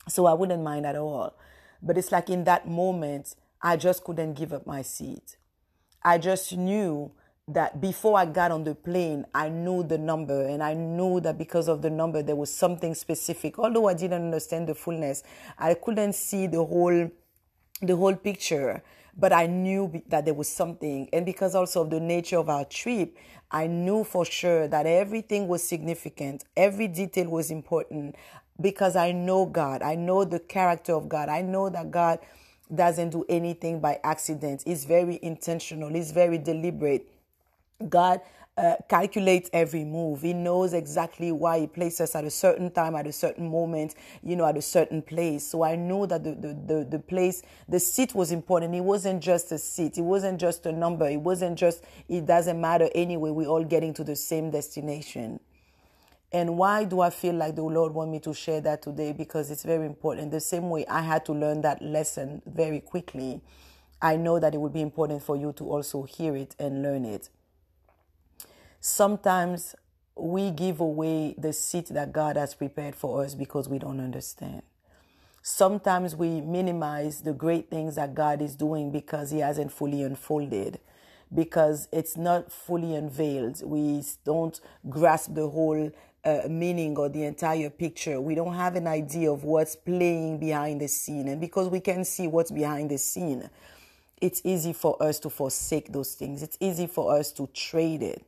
So 0.10 0.26
I 0.26 0.34
wouldn't 0.34 0.64
mind 0.64 0.86
at 0.86 0.96
all. 0.96 1.36
But 1.82 1.98
it's 1.98 2.12
like 2.12 2.30
in 2.30 2.44
that 2.44 2.68
moment, 2.68 3.36
I 3.62 3.78
just 3.78 4.04
couldn't 4.04 4.34
give 4.34 4.54
up 4.54 4.66
my 4.68 4.82
seat. 4.82 5.38
I 6.04 6.18
just 6.18 6.56
knew 6.56 7.12
that 7.50 7.82
before 7.82 8.18
I 8.18 8.26
got 8.26 8.52
on 8.52 8.64
the 8.64 8.76
plane, 8.76 9.26
I 9.34 9.50
knew 9.50 9.84
the 9.84 9.98
number 9.98 10.48
and 10.48 10.62
I 10.62 10.76
knew 10.76 11.20
that 11.22 11.38
because 11.38 11.68
of 11.68 11.82
the 11.82 11.90
number, 11.90 12.22
there 12.22 12.36
was 12.36 12.54
something 12.54 12.94
specific. 12.94 13.58
Although 13.58 13.88
I 13.88 13.96
didn't 13.96 14.24
understand 14.24 14.68
the 14.68 14.76
fullness, 14.76 15.24
I 15.58 15.74
couldn't 15.74 16.14
see 16.14 16.48
the 16.48 16.64
whole, 16.64 17.10
the 17.82 17.96
whole 17.96 18.16
picture, 18.16 18.84
but 19.18 19.34
I 19.34 19.48
knew 19.48 20.02
that 20.08 20.26
there 20.26 20.34
was 20.34 20.48
something. 20.48 21.10
And 21.12 21.26
because 21.26 21.56
also 21.56 21.82
of 21.82 21.90
the 21.90 22.00
nature 22.00 22.38
of 22.38 22.50
our 22.50 22.66
trip, 22.66 23.18
I 23.52 23.66
knew 23.66 24.04
for 24.04 24.26
sure 24.26 24.68
that 24.68 24.86
everything 24.86 25.48
was 25.48 25.64
significant. 25.64 26.46
Every 26.56 26.88
detail 26.88 27.30
was 27.30 27.50
important 27.50 28.16
because 28.62 28.96
I 28.96 29.12
know 29.12 29.46
God. 29.46 29.82
I 29.82 29.96
know 29.96 30.26
the 30.26 30.40
character 30.40 30.94
of 30.94 31.10
God. 31.10 31.30
I 31.30 31.42
know 31.42 31.70
that 31.70 31.92
God 31.92 32.20
doesn't 32.74 33.12
do 33.12 33.26
anything 33.30 33.80
by 33.80 34.00
accident. 34.04 34.64
He's 34.66 34.86
very 34.86 35.20
intentional. 35.22 35.90
He's 35.90 36.12
very 36.12 36.38
deliberate 36.38 37.08
God 37.90 38.22
uh, 38.58 38.76
calculates 38.90 39.50
every 39.54 39.86
move. 39.86 40.22
He 40.22 40.34
knows 40.34 40.74
exactly 40.74 41.32
why 41.32 41.62
He 41.62 41.68
places 41.68 42.02
us 42.02 42.16
at 42.16 42.26
a 42.26 42.32
certain 42.32 42.72
time, 42.72 42.96
at 42.96 43.08
a 43.08 43.14
certain 43.14 43.50
moment, 43.50 43.96
you 44.24 44.36
know, 44.36 44.46
at 44.46 44.58
a 44.58 44.62
certain 44.62 45.02
place. 45.02 45.48
So 45.48 45.64
I 45.64 45.78
know 45.78 46.06
that 46.08 46.24
the, 46.24 46.36
the, 46.36 46.54
the, 46.68 46.88
the 46.92 47.00
place, 47.00 47.44
the 47.70 47.80
seat 47.80 48.16
was 48.16 48.32
important. 48.32 48.76
It 48.76 48.82
wasn't 48.82 49.24
just 49.24 49.52
a 49.54 49.60
seat. 49.60 49.98
It 49.98 50.04
wasn't 50.04 50.42
just 50.42 50.66
a 50.66 50.74
number. 50.74 51.08
It 51.10 51.22
wasn't 51.22 51.58
just, 51.60 51.84
it 52.10 52.26
doesn't 52.26 52.60
matter 52.60 52.90
anyway. 52.96 53.32
We're 53.32 53.48
all 53.48 53.64
getting 53.64 53.94
to 53.96 54.04
the 54.04 54.18
same 54.18 54.52
destination. 54.52 55.40
And 56.32 56.58
why 56.58 56.84
do 56.84 57.02
I 57.02 57.10
feel 57.10 57.34
like 57.34 57.56
the 57.56 57.64
Lord 57.64 57.94
want 57.94 58.12
me 58.12 58.20
to 58.20 58.34
share 58.34 58.62
that 58.62 58.84
today? 58.84 59.14
Because 59.14 59.50
it's 59.50 59.64
very 59.64 59.86
important. 59.86 60.32
The 60.32 60.40
same 60.40 60.70
way 60.70 60.86
I 60.88 61.02
had 61.02 61.26
to 61.26 61.34
learn 61.34 61.62
that 61.62 61.82
lesson 61.82 62.42
very 62.46 62.80
quickly, 62.82 63.42
I 64.02 64.16
know 64.16 64.40
that 64.40 64.54
it 64.54 64.60
would 64.60 64.74
be 64.74 64.82
important 64.82 65.24
for 65.24 65.36
you 65.36 65.54
to 65.54 65.70
also 65.70 66.04
hear 66.04 66.36
it 66.36 66.56
and 66.60 66.84
learn 66.84 67.06
it 67.06 67.30
sometimes 68.80 69.76
we 70.16 70.52
give 70.52 70.80
away 70.80 71.36
the 71.38 71.54
seat 71.54 71.88
that 71.88 72.12
God 72.12 72.38
has 72.38 72.54
prepared 72.54 72.96
for 72.96 73.24
us 73.24 73.36
because 73.36 73.70
we 73.70 73.80
don't 73.80 74.00
understand. 74.00 74.62
Sometimes 75.42 76.16
we 76.16 76.42
minimize 76.42 77.22
the 77.22 77.34
great 77.34 77.70
things 77.70 77.96
that 77.96 78.14
God 78.14 78.42
is 78.42 78.56
doing 78.56 78.92
because 78.92 79.32
He 79.32 79.40
hasn't 79.40 79.72
fully 79.72 80.04
unfolded, 80.04 80.80
because 81.34 81.88
it's 81.92 82.18
not 82.18 82.52
fully 82.52 82.94
unveiled. 82.94 83.62
We 83.64 84.04
don't 84.26 84.60
grasp 84.90 85.34
the 85.34 85.50
whole 85.50 85.92
uh, 86.24 86.42
meaning 86.50 86.98
or 86.98 87.10
the 87.10 87.24
entire 87.24 87.70
picture. 87.70 88.20
We 88.20 88.36
don't 88.36 88.56
have 88.56 88.76
an 88.76 88.88
idea 88.88 89.32
of 89.32 89.44
what's 89.44 89.76
playing 89.76 90.40
behind 90.40 90.82
the 90.82 90.88
scene. 90.88 91.28
And 91.28 91.40
because 91.40 91.70
we 91.70 91.80
can 91.80 92.04
see 92.06 92.28
what's 92.28 92.52
behind 92.52 92.92
the 92.92 92.98
scene, 92.98 93.50
it's 94.22 94.42
easy 94.44 94.74
for 94.74 95.02
us 95.02 95.20
to 95.20 95.30
forsake 95.30 95.92
those 95.92 96.14
things. 96.14 96.44
It's 96.44 96.58
easy 96.60 96.88
for 96.88 97.16
us 97.18 97.32
to 97.34 97.48
trade 97.54 98.04
it. 98.04 98.26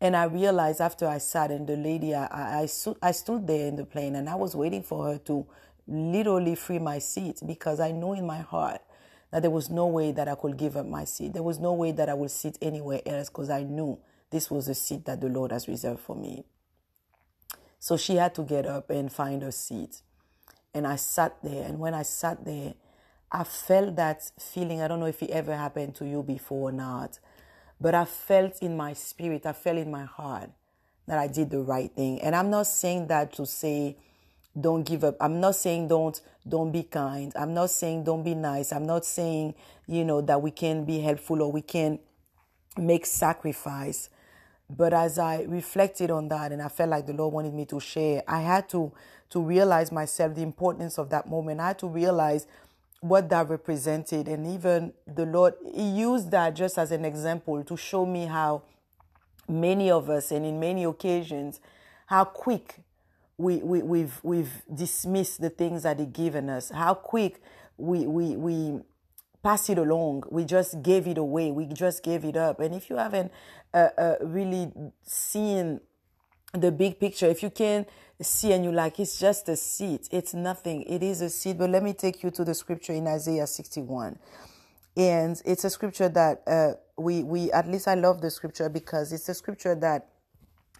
And 0.00 0.16
I 0.16 0.24
realized 0.24 0.80
after 0.80 1.06
I 1.06 1.18
sat 1.18 1.50
and 1.50 1.66
the 1.66 1.76
lady, 1.76 2.14
I, 2.14 2.24
I, 2.24 2.68
I, 3.02 3.12
stood 3.12 3.46
there 3.46 3.68
in 3.68 3.76
the 3.76 3.84
plane 3.84 4.16
and 4.16 4.28
I 4.28 4.34
was 4.34 4.56
waiting 4.56 4.82
for 4.82 5.06
her 5.06 5.18
to 5.18 5.46
literally 5.86 6.56
free 6.56 6.80
my 6.80 6.98
seat 6.98 7.40
because 7.46 7.78
I 7.78 7.92
know 7.92 8.12
in 8.12 8.26
my 8.26 8.40
heart 8.40 8.80
that 9.30 9.42
there 9.42 9.50
was 9.50 9.70
no 9.70 9.86
way 9.86 10.10
that 10.10 10.26
I 10.26 10.34
could 10.34 10.56
give 10.56 10.76
up 10.76 10.86
my 10.86 11.04
seat. 11.04 11.34
There 11.34 11.42
was 11.44 11.60
no 11.60 11.72
way 11.72 11.92
that 11.92 12.08
I 12.08 12.14
would 12.14 12.32
sit 12.32 12.58
anywhere 12.60 13.00
else 13.06 13.28
because 13.28 13.48
I 13.48 13.62
knew 13.62 13.96
this 14.32 14.50
was 14.50 14.66
the 14.66 14.74
seat 14.74 15.04
that 15.04 15.20
the 15.20 15.28
Lord 15.28 15.52
has 15.52 15.68
reserved 15.68 16.00
for 16.00 16.16
me. 16.16 16.44
So 17.78 17.96
she 17.96 18.16
had 18.16 18.34
to 18.36 18.42
get 18.42 18.66
up 18.66 18.90
and 18.90 19.12
find 19.12 19.42
her 19.42 19.52
seat. 19.52 20.02
And 20.74 20.86
I 20.86 20.96
sat 20.96 21.36
there. 21.42 21.64
And 21.64 21.78
when 21.78 21.94
I 21.94 22.02
sat 22.02 22.44
there, 22.44 22.74
I 23.30 23.44
felt 23.44 23.96
that 23.96 24.30
feeling. 24.40 24.82
I 24.82 24.88
don't 24.88 25.00
know 25.00 25.06
if 25.06 25.22
it 25.22 25.30
ever 25.30 25.56
happened 25.56 25.94
to 25.96 26.06
you 26.06 26.24
before 26.24 26.70
or 26.70 26.72
not 26.72 27.18
but 27.82 27.96
I 27.96 28.04
felt 28.04 28.62
in 28.62 28.76
my 28.76 28.92
spirit, 28.92 29.44
I 29.44 29.52
felt 29.52 29.76
in 29.76 29.90
my 29.90 30.04
heart 30.04 30.50
that 31.08 31.18
I 31.18 31.26
did 31.26 31.50
the 31.50 31.58
right 31.58 31.90
thing. 31.92 32.20
And 32.22 32.36
I'm 32.36 32.48
not 32.48 32.68
saying 32.68 33.08
that 33.08 33.32
to 33.34 33.44
say 33.44 33.96
don't 34.58 34.84
give 34.84 35.02
up. 35.02 35.16
I'm 35.20 35.40
not 35.40 35.56
saying 35.56 35.88
don't 35.88 36.20
don't 36.48 36.70
be 36.70 36.84
kind. 36.84 37.32
I'm 37.34 37.54
not 37.54 37.70
saying 37.70 38.04
don't 38.04 38.22
be 38.22 38.36
nice. 38.36 38.72
I'm 38.72 38.86
not 38.86 39.04
saying, 39.04 39.54
you 39.88 40.04
know, 40.04 40.20
that 40.20 40.40
we 40.40 40.52
can 40.52 40.84
be 40.84 41.00
helpful 41.00 41.42
or 41.42 41.50
we 41.50 41.62
can 41.62 41.98
make 42.76 43.04
sacrifice. 43.04 44.08
But 44.76 44.92
as 44.92 45.18
I 45.18 45.42
reflected 45.42 46.10
on 46.10 46.28
that 46.28 46.52
and 46.52 46.62
I 46.62 46.68
felt 46.68 46.90
like 46.90 47.06
the 47.06 47.12
Lord 47.12 47.34
wanted 47.34 47.54
me 47.54 47.66
to 47.66 47.80
share, 47.80 48.22
I 48.26 48.40
had 48.40 48.68
to 48.70 48.92
to 49.32 49.40
realize 49.40 49.90
myself 49.90 50.34
the 50.34 50.42
importance 50.42 50.98
of 50.98 51.08
that 51.08 51.26
moment. 51.26 51.58
I 51.58 51.68
had 51.68 51.78
to 51.78 51.88
realize 51.88 52.46
what 53.00 53.30
that 53.30 53.48
represented. 53.48 54.28
And 54.28 54.46
even 54.46 54.92
the 55.06 55.24
Lord, 55.24 55.54
He 55.74 55.88
used 55.88 56.30
that 56.32 56.54
just 56.54 56.76
as 56.76 56.92
an 56.92 57.06
example 57.06 57.64
to 57.64 57.76
show 57.76 58.04
me 58.04 58.26
how 58.26 58.62
many 59.48 59.90
of 59.90 60.10
us, 60.10 60.32
and 60.32 60.44
in 60.44 60.60
many 60.60 60.84
occasions, 60.84 61.60
how 62.06 62.24
quick 62.24 62.76
we, 63.38 63.56
we, 63.56 63.82
we've, 63.82 64.20
we've 64.22 64.62
dismissed 64.72 65.40
the 65.40 65.48
things 65.48 65.84
that 65.84 65.98
He 65.98 66.04
given 66.04 66.50
us, 66.50 66.70
how 66.70 66.92
quick 66.92 67.42
we, 67.78 68.06
we, 68.06 68.36
we 68.36 68.80
pass 69.42 69.68
it 69.68 69.78
along. 69.78 70.24
We 70.30 70.44
just 70.44 70.82
gave 70.82 71.06
it 71.06 71.18
away. 71.18 71.50
We 71.50 71.66
just 71.66 72.02
gave 72.02 72.24
it 72.24 72.36
up. 72.36 72.60
And 72.60 72.74
if 72.74 72.88
you 72.88 72.96
haven't 72.96 73.32
uh, 73.74 73.88
uh, 73.98 74.14
really 74.20 74.70
seen 75.02 75.80
the 76.52 76.70
big 76.70 77.00
picture, 77.00 77.26
if 77.26 77.42
you 77.42 77.50
can 77.50 77.86
see 78.20 78.52
and 78.52 78.64
you 78.64 78.72
like, 78.72 79.00
it's 79.00 79.18
just 79.18 79.48
a 79.48 79.56
seed. 79.56 80.02
It's 80.10 80.34
nothing. 80.34 80.82
It 80.82 81.02
is 81.02 81.20
a 81.20 81.30
seed. 81.30 81.58
But 81.58 81.70
let 81.70 81.82
me 81.82 81.92
take 81.92 82.22
you 82.22 82.30
to 82.30 82.44
the 82.44 82.54
scripture 82.54 82.92
in 82.92 83.06
Isaiah 83.06 83.46
61. 83.46 84.18
And 84.96 85.40
it's 85.44 85.64
a 85.64 85.70
scripture 85.70 86.08
that 86.10 86.42
uh, 86.46 86.72
we, 86.96 87.22
we, 87.22 87.50
at 87.50 87.66
least 87.66 87.88
I 87.88 87.94
love 87.94 88.20
the 88.20 88.30
scripture 88.30 88.68
because 88.68 89.12
it's 89.12 89.28
a 89.28 89.34
scripture 89.34 89.74
that 89.76 90.08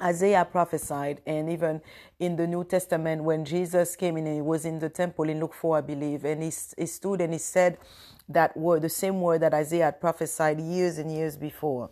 Isaiah 0.00 0.44
prophesied, 0.44 1.20
and 1.26 1.48
even 1.48 1.80
in 2.18 2.34
the 2.34 2.46
New 2.46 2.64
Testament, 2.64 3.22
when 3.22 3.44
Jesus 3.44 3.94
came 3.94 4.16
in 4.16 4.26
and 4.26 4.36
he 4.36 4.42
was 4.42 4.64
in 4.64 4.80
the 4.80 4.88
temple 4.88 5.28
in 5.28 5.38
Luke 5.38 5.54
4, 5.54 5.78
I 5.78 5.80
believe, 5.80 6.24
and 6.24 6.42
he, 6.42 6.50
he 6.76 6.86
stood 6.86 7.20
and 7.20 7.32
he 7.32 7.38
said 7.38 7.78
that 8.32 8.56
word, 8.56 8.82
the 8.82 8.88
same 8.88 9.20
word 9.20 9.42
that 9.42 9.54
Isaiah 9.54 9.86
had 9.86 10.00
prophesied 10.00 10.60
years 10.60 10.98
and 10.98 11.10
years 11.12 11.36
before. 11.36 11.90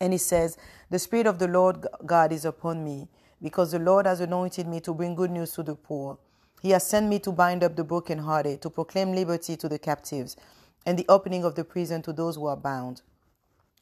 And 0.00 0.12
he 0.12 0.18
says, 0.18 0.56
The 0.90 0.98
Spirit 0.98 1.26
of 1.26 1.38
the 1.38 1.48
Lord 1.48 1.86
God 2.04 2.32
is 2.32 2.44
upon 2.44 2.84
me 2.84 3.08
because 3.42 3.72
the 3.72 3.78
Lord 3.78 4.06
has 4.06 4.20
anointed 4.20 4.66
me 4.66 4.80
to 4.80 4.94
bring 4.94 5.14
good 5.14 5.30
news 5.30 5.52
to 5.52 5.62
the 5.62 5.74
poor. 5.74 6.18
He 6.62 6.70
has 6.70 6.86
sent 6.86 7.08
me 7.08 7.18
to 7.20 7.32
bind 7.32 7.64
up 7.64 7.76
the 7.76 7.84
brokenhearted, 7.84 8.60
to 8.62 8.70
proclaim 8.70 9.12
liberty 9.12 9.56
to 9.56 9.68
the 9.68 9.78
captives, 9.78 10.36
and 10.84 10.98
the 10.98 11.06
opening 11.08 11.44
of 11.44 11.54
the 11.54 11.64
prison 11.64 12.02
to 12.02 12.12
those 12.12 12.36
who 12.36 12.46
are 12.46 12.56
bound, 12.56 13.02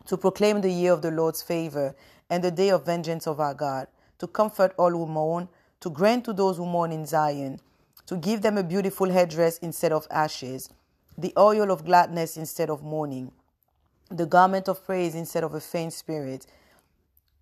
to 0.06 0.16
proclaim 0.16 0.60
the 0.60 0.70
year 0.70 0.92
of 0.92 1.02
the 1.02 1.10
Lord's 1.10 1.42
favor 1.42 1.94
and 2.30 2.42
the 2.42 2.50
day 2.50 2.70
of 2.70 2.86
vengeance 2.86 3.26
of 3.26 3.40
our 3.40 3.54
God, 3.54 3.88
to 4.18 4.26
comfort 4.26 4.74
all 4.76 4.90
who 4.90 5.06
mourn, 5.06 5.48
to 5.80 5.90
grant 5.90 6.24
to 6.24 6.32
those 6.32 6.56
who 6.56 6.66
mourn 6.66 6.92
in 6.92 7.06
Zion, 7.06 7.60
to 8.06 8.16
give 8.16 8.42
them 8.42 8.58
a 8.58 8.62
beautiful 8.62 9.10
headdress 9.10 9.58
instead 9.58 9.92
of 9.92 10.06
ashes, 10.10 10.70
the 11.18 11.32
oil 11.36 11.70
of 11.72 11.84
gladness 11.84 12.36
instead 12.36 12.70
of 12.70 12.82
mourning, 12.82 13.32
the 14.08 14.24
garment 14.24 14.68
of 14.68 14.84
praise 14.84 15.16
instead 15.16 15.42
of 15.42 15.52
a 15.52 15.60
faint 15.60 15.92
spirit, 15.92 16.46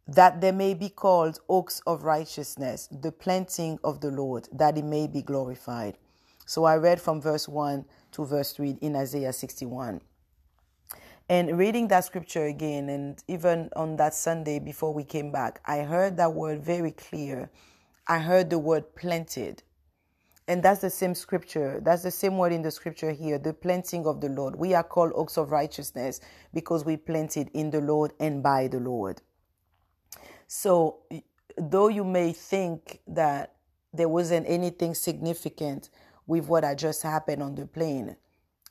that 0.08 0.40
they 0.40 0.50
may 0.50 0.72
be 0.72 0.88
called 0.88 1.40
oaks 1.48 1.82
of 1.86 2.04
righteousness, 2.04 2.88
the 2.90 3.12
planting 3.12 3.78
of 3.84 4.00
the 4.00 4.10
Lord, 4.10 4.48
that 4.50 4.76
he 4.76 4.82
may 4.82 5.06
be 5.06 5.20
glorified. 5.20 5.98
So 6.46 6.64
I 6.64 6.76
read 6.76 7.00
from 7.00 7.20
verse 7.20 7.48
1 7.48 7.84
to 8.12 8.24
verse 8.24 8.52
3 8.52 8.78
in 8.80 8.96
Isaiah 8.96 9.32
61. 9.32 10.00
And 11.28 11.58
reading 11.58 11.88
that 11.88 12.04
scripture 12.04 12.46
again, 12.46 12.88
and 12.88 13.22
even 13.26 13.68
on 13.74 13.96
that 13.96 14.14
Sunday 14.14 14.60
before 14.60 14.94
we 14.94 15.02
came 15.02 15.32
back, 15.32 15.60
I 15.66 15.80
heard 15.80 16.16
that 16.16 16.32
word 16.32 16.62
very 16.62 16.92
clear. 16.92 17.50
I 18.06 18.20
heard 18.20 18.48
the 18.48 18.60
word 18.60 18.94
planted. 18.94 19.64
And 20.48 20.62
that's 20.62 20.80
the 20.80 20.90
same 20.90 21.14
scripture. 21.14 21.80
That's 21.82 22.02
the 22.02 22.10
same 22.10 22.38
word 22.38 22.52
in 22.52 22.62
the 22.62 22.70
scripture 22.70 23.10
here, 23.12 23.38
the 23.38 23.52
planting 23.52 24.06
of 24.06 24.20
the 24.20 24.28
Lord. 24.28 24.56
We 24.56 24.74
are 24.74 24.84
called 24.84 25.12
oaks 25.14 25.36
of 25.36 25.50
righteousness 25.50 26.20
because 26.54 26.84
we 26.84 26.96
planted 26.96 27.50
in 27.52 27.70
the 27.70 27.80
Lord 27.80 28.12
and 28.20 28.42
by 28.42 28.68
the 28.68 28.78
Lord. 28.78 29.22
So, 30.46 30.98
though 31.58 31.88
you 31.88 32.04
may 32.04 32.32
think 32.32 33.00
that 33.08 33.54
there 33.92 34.08
wasn't 34.08 34.46
anything 34.48 34.94
significant 34.94 35.90
with 36.26 36.46
what 36.46 36.64
had 36.64 36.78
just 36.78 37.02
happened 37.02 37.42
on 37.42 37.56
the 37.56 37.66
plane, 37.66 38.16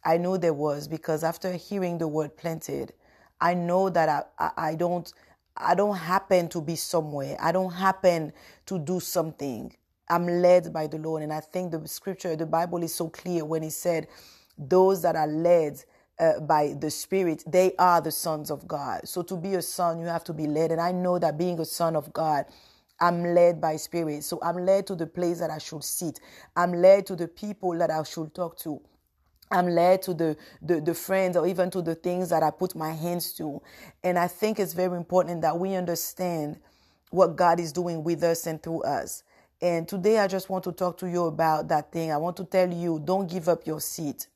I 0.05 0.17
know 0.17 0.37
there 0.37 0.53
was 0.53 0.87
because 0.87 1.23
after 1.23 1.53
hearing 1.53 1.97
the 1.97 2.07
word 2.07 2.37
planted, 2.37 2.93
I 3.41 3.53
know 3.53 3.89
that 3.89 4.07
I, 4.07 4.23
I, 4.39 4.69
I 4.69 4.75
don't 4.75 5.11
I 5.57 5.73
don't 5.73 5.95
happen 5.97 6.49
to 6.49 6.61
be 6.61 6.75
somewhere. 6.75 7.37
I 7.39 7.51
don't 7.51 7.71
happen 7.71 8.33
to 8.65 8.77
do 8.77 8.99
something. 8.99 9.73
I'm 10.09 10.27
led 10.27 10.71
by 10.71 10.87
the 10.87 10.97
Lord. 10.97 11.23
And 11.23 11.33
I 11.33 11.39
think 11.39 11.71
the 11.71 11.87
scripture, 11.87 12.35
the 12.35 12.45
Bible 12.45 12.83
is 12.83 12.93
so 12.93 13.09
clear 13.09 13.45
when 13.45 13.63
it 13.63 13.71
said, 13.71 14.07
those 14.57 15.01
that 15.01 15.15
are 15.15 15.27
led 15.27 15.83
uh, 16.19 16.39
by 16.41 16.75
the 16.79 16.89
Spirit, 16.89 17.43
they 17.47 17.73
are 17.77 18.01
the 18.01 18.11
sons 18.11 18.49
of 18.51 18.67
God. 18.67 19.01
So 19.05 19.21
to 19.23 19.35
be 19.35 19.55
a 19.55 19.61
son, 19.61 19.99
you 19.99 20.05
have 20.05 20.23
to 20.25 20.33
be 20.33 20.47
led. 20.47 20.71
And 20.71 20.79
I 20.79 20.91
know 20.91 21.19
that 21.19 21.37
being 21.37 21.59
a 21.59 21.65
son 21.65 21.95
of 21.95 22.13
God, 22.13 22.45
I'm 22.99 23.23
led 23.23 23.59
by 23.59 23.75
Spirit. 23.75 24.23
So 24.23 24.39
I'm 24.41 24.65
led 24.65 24.87
to 24.87 24.95
the 24.95 25.07
place 25.07 25.39
that 25.39 25.49
I 25.49 25.57
should 25.57 25.83
sit. 25.83 26.19
I'm 26.55 26.71
led 26.73 27.05
to 27.07 27.15
the 27.15 27.27
people 27.27 27.77
that 27.77 27.91
I 27.91 28.03
should 28.03 28.33
talk 28.33 28.57
to. 28.59 28.81
I'm 29.51 29.67
led 29.67 30.01
to 30.03 30.13
the, 30.13 30.37
the, 30.61 30.81
the, 30.81 30.93
friends 30.93 31.37
or 31.37 31.45
even 31.45 31.69
to 31.71 31.81
the 31.81 31.95
things 31.95 32.29
that 32.29 32.41
I 32.41 32.49
put 32.49 32.75
my 32.75 32.91
hands 32.91 33.33
to. 33.33 33.61
And 34.03 34.17
I 34.17 34.27
think 34.27 34.59
it's 34.59 34.73
very 34.73 34.97
important 34.97 35.41
that 35.41 35.59
we 35.59 35.75
understand 35.75 36.59
what 37.11 37.35
God 37.35 37.59
is 37.59 37.71
doing 37.71 38.03
with 38.03 38.23
us 38.23 38.47
and 38.47 38.61
through 38.61 38.81
us. 38.83 39.23
And 39.61 39.87
today 39.87 40.19
I 40.19 40.27
just 40.27 40.49
want 40.49 40.63
to 40.65 40.71
talk 40.71 40.97
to 40.99 41.09
you 41.09 41.25
about 41.25 41.67
that 41.69 41.91
thing. 41.91 42.11
I 42.11 42.17
want 42.17 42.37
to 42.37 42.45
tell 42.45 42.71
you 42.71 43.01
don't 43.03 43.29
give 43.29 43.47
up 43.47 43.65
your 43.65 43.81
seat. 43.81 44.27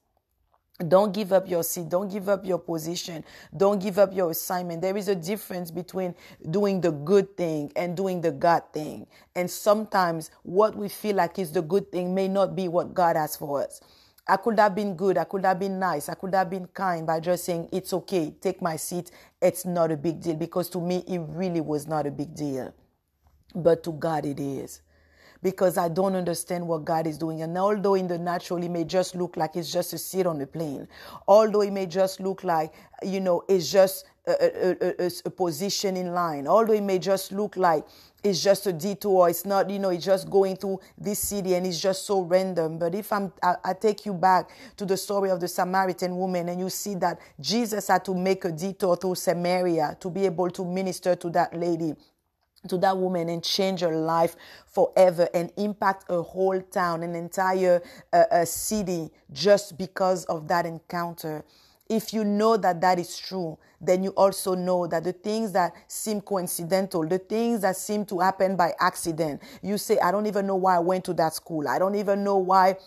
Don't 0.88 1.14
give 1.14 1.34
up 1.34 1.50
your 1.50 1.64
seat. 1.64 1.90
Don't 1.90 2.10
give 2.10 2.30
up 2.30 2.46
your 2.46 2.58
position. 2.58 3.26
Don't 3.56 3.82
give 3.82 4.00
up 4.00 4.16
your 4.16 4.32
assignment. 4.32 4.82
There 4.82 4.96
is 4.96 5.10
a 5.10 5.16
difference 5.16 5.72
between 5.72 6.16
doing 6.52 6.80
the 6.80 6.92
good 6.92 7.36
thing 7.36 7.70
and 7.76 7.98
doing 7.98 8.22
the 8.22 8.32
God 8.32 8.64
thing. 8.72 9.06
And 9.36 9.52
sometimes 9.52 10.32
what 10.44 10.76
we 10.76 10.88
feel 10.88 11.18
like 11.18 11.38
is 11.38 11.52
the 11.52 11.62
good 11.62 11.92
thing 11.92 12.16
may 12.16 12.30
not 12.30 12.56
be 12.56 12.70
what 12.70 12.94
God 12.94 13.18
has 13.18 13.36
for 13.36 13.62
us. 13.62 13.82
I 14.26 14.38
could 14.38 14.58
have 14.58 14.74
been 14.74 14.96
good. 14.96 15.18
I 15.18 15.26
could 15.26 15.44
have 15.44 15.60
been 15.60 15.80
nice. 15.80 16.08
I 16.08 16.14
could 16.14 16.34
have 16.34 16.50
been 16.50 16.68
kind 16.68 17.06
by 17.06 17.20
just 17.20 17.44
saying, 17.44 17.68
it's 17.74 17.92
okay, 17.92 18.34
take 18.40 18.62
my 18.62 18.78
seat. 18.78 19.12
It's 19.42 19.66
not 19.66 19.92
a 19.92 19.98
big 19.98 20.22
deal 20.22 20.36
because 20.36 20.70
to 20.70 20.80
me, 20.80 21.04
it 21.08 21.20
really 21.28 21.62
was 21.62 21.88
not 21.88 22.08
a 22.08 22.12
big 22.12 22.36
deal. 22.36 22.74
But 23.54 23.84
to 23.84 23.92
God, 23.92 24.26
it 24.26 24.40
is. 24.40 24.82
Because 25.42 25.78
I 25.78 25.88
don't 25.88 26.16
understand 26.16 26.68
what 26.68 26.84
God 26.84 27.08
is 27.08 27.18
doing. 27.18 27.42
And 27.42 27.58
although 27.58 27.96
in 27.96 28.08
the 28.08 28.18
natural, 28.18 28.62
it 28.64 28.70
may 28.70 28.84
just 28.84 29.16
look 29.16 29.38
like 29.38 29.56
it's 29.56 29.72
just 29.72 29.94
a 29.94 29.98
seat 29.98 30.26
on 30.26 30.38
the 30.38 30.48
plane, 30.48 30.88
although 31.28 31.62
it 31.62 31.72
may 31.72 31.86
just 31.86 32.20
look 32.20 32.44
like, 32.44 32.74
you 33.04 33.22
know, 33.22 33.44
it's 33.48 33.72
just 33.72 34.06
a, 34.28 34.32
a, 34.32 35.06
a, 35.06 35.12
a 35.26 35.30
position 35.30 35.98
in 35.98 36.14
line, 36.14 36.48
although 36.48 36.74
it 36.74 36.84
may 36.84 37.00
just 37.00 37.32
look 37.32 37.58
like 37.58 37.86
it's 38.24 38.44
just 38.44 38.68
a 38.68 38.74
detour. 38.74 39.30
It's 39.30 39.46
not, 39.46 39.70
you 39.70 39.80
know, 39.80 39.90
it's 39.90 40.06
just 40.06 40.30
going 40.30 40.58
through 40.58 40.80
this 40.98 41.20
city 41.20 41.56
and 41.56 41.66
it's 41.66 41.80
just 41.80 42.06
so 42.06 42.22
random. 42.22 42.78
But 42.78 42.96
if 42.96 43.12
I'm, 43.12 43.32
I, 43.42 43.56
I, 43.64 43.74
take 43.74 44.06
you 44.06 44.14
back 44.14 44.50
to 44.78 44.86
the 44.86 44.98
story 44.98 45.30
of 45.30 45.40
the 45.40 45.48
Samaritan 45.48 46.18
woman 46.18 46.50
and 46.50 46.60
you 46.60 46.70
see 46.70 46.96
that 46.96 47.20
Jesus 47.40 47.88
had 47.88 48.04
to 48.06 48.14
make 48.14 48.46
a 48.46 48.52
detour 48.52 48.98
through 48.98 49.16
Samaria 49.16 49.98
to 50.02 50.10
be 50.10 50.26
able 50.26 50.50
to 50.52 50.66
minister 50.66 51.16
to 51.16 51.30
that 51.32 51.58
lady 51.58 51.96
to 52.68 52.78
that 52.78 52.98
woman 52.98 53.30
and 53.30 53.44
change 53.44 53.82
her 53.82 53.96
life 53.96 54.36
forever 54.66 55.28
and 55.34 55.52
impact 55.58 56.06
a 56.10 56.22
whole 56.22 56.62
town, 56.62 57.04
an 57.04 57.16
entire 57.16 57.82
uh, 58.12 58.24
a 58.32 58.46
city 58.46 59.10
just 59.32 59.78
because 59.78 60.26
of 60.26 60.48
that 60.48 60.66
encounter 60.66 61.44
if 61.90 62.14
you 62.14 62.24
know 62.24 62.56
that 62.56 62.82
that 62.82 63.00
is 63.00 63.18
true, 63.18 63.58
then 63.82 64.04
you 64.04 64.12
also 64.12 64.54
know 64.54 64.86
that 64.86 65.04
the 65.04 65.12
things 65.12 65.52
that 65.54 65.74
seem 65.88 66.22
coincidental, 66.22 67.06
the 67.06 67.18
things 67.18 67.62
that 67.62 67.76
seem 67.76 68.06
to 68.06 68.20
happen 68.20 68.56
by 68.56 68.74
accident, 68.80 69.42
you 69.64 69.78
say, 69.78 69.98
I 69.98 70.12
don't 70.12 70.28
even 70.28 70.46
know 70.46 70.56
why 70.56 70.76
I 70.76 70.80
went 70.80 71.04
to 71.06 71.14
that 71.16 71.34
school. 71.34 71.68
I 71.68 71.80
don't 71.80 71.96
even 71.96 72.24
know 72.24 72.38
why 72.38 72.78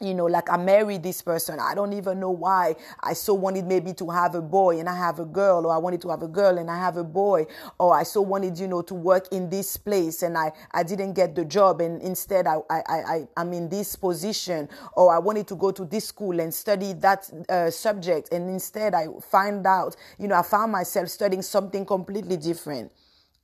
you 0.00 0.12
know, 0.12 0.26
like 0.26 0.50
I 0.50 0.58
married 0.58 1.02
this 1.02 1.22
person. 1.22 1.58
I 1.58 1.74
don't 1.74 1.94
even 1.94 2.20
know 2.20 2.30
why 2.30 2.76
I 3.00 3.14
so 3.14 3.32
wanted 3.32 3.66
maybe 3.66 3.94
to 3.94 4.10
have 4.10 4.34
a 4.34 4.42
boy 4.42 4.78
and 4.78 4.88
I 4.88 4.96
have 4.96 5.20
a 5.20 5.24
girl, 5.24 5.66
or 5.66 5.72
I 5.72 5.78
wanted 5.78 6.02
to 6.02 6.10
have 6.10 6.22
a 6.22 6.28
girl 6.28 6.58
and 6.58 6.70
I 6.70 6.76
have 6.76 6.98
a 6.98 7.04
boy, 7.04 7.46
or 7.78 7.94
I 7.94 8.02
so 8.02 8.20
wanted, 8.20 8.58
you 8.58 8.68
know, 8.68 8.82
to 8.82 8.94
work 8.94 9.32
in 9.32 9.48
this 9.48 9.76
place 9.76 10.22
and 10.22 10.36
I, 10.36 10.52
I 10.72 10.82
didn't 10.82 11.14
get 11.14 11.34
the 11.34 11.44
job 11.44 11.80
and 11.80 12.02
instead 12.02 12.46
I, 12.46 12.56
I, 12.68 12.82
I, 12.86 13.28
I'm 13.38 13.52
in 13.54 13.68
this 13.70 13.96
position, 13.96 14.68
or 14.92 15.14
I 15.14 15.18
wanted 15.18 15.46
to 15.48 15.56
go 15.56 15.70
to 15.70 15.84
this 15.84 16.06
school 16.06 16.40
and 16.40 16.52
study 16.52 16.92
that 16.94 17.30
uh, 17.48 17.70
subject 17.70 18.32
and 18.32 18.50
instead 18.50 18.94
I 18.94 19.06
find 19.30 19.66
out, 19.66 19.96
you 20.18 20.28
know, 20.28 20.34
I 20.34 20.42
found 20.42 20.72
myself 20.72 21.08
studying 21.08 21.42
something 21.42 21.86
completely 21.86 22.36
different. 22.36 22.92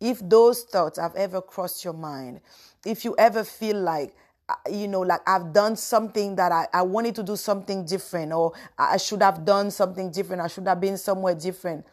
If 0.00 0.18
those 0.28 0.64
thoughts 0.64 0.99
have 0.99 1.14
ever 1.14 1.40
crossed 1.40 1.85
your 1.85 1.94
mind, 1.94 2.40
if 2.85 3.04
you 3.04 3.14
ever 3.16 3.42
feel 3.42 3.80
like, 3.80 4.14
you 4.71 4.88
know, 4.88 5.00
like 5.00 5.21
I've 5.26 5.52
done 5.52 5.76
something 5.76 6.37
that 6.37 6.52
I, 6.52 6.66
I 6.73 6.82
wanted 6.82 7.14
to 7.16 7.23
do 7.23 7.37
something 7.37 7.85
different, 7.85 8.32
or 8.32 8.52
I 8.78 8.97
should 8.97 9.23
have 9.23 9.44
done 9.44 9.71
something 9.71 10.11
different. 10.11 10.42
I 10.42 10.49
should 10.49 10.66
have 10.66 10.80
been 10.80 10.97
somewhere 10.99 11.35
different. 11.35 11.87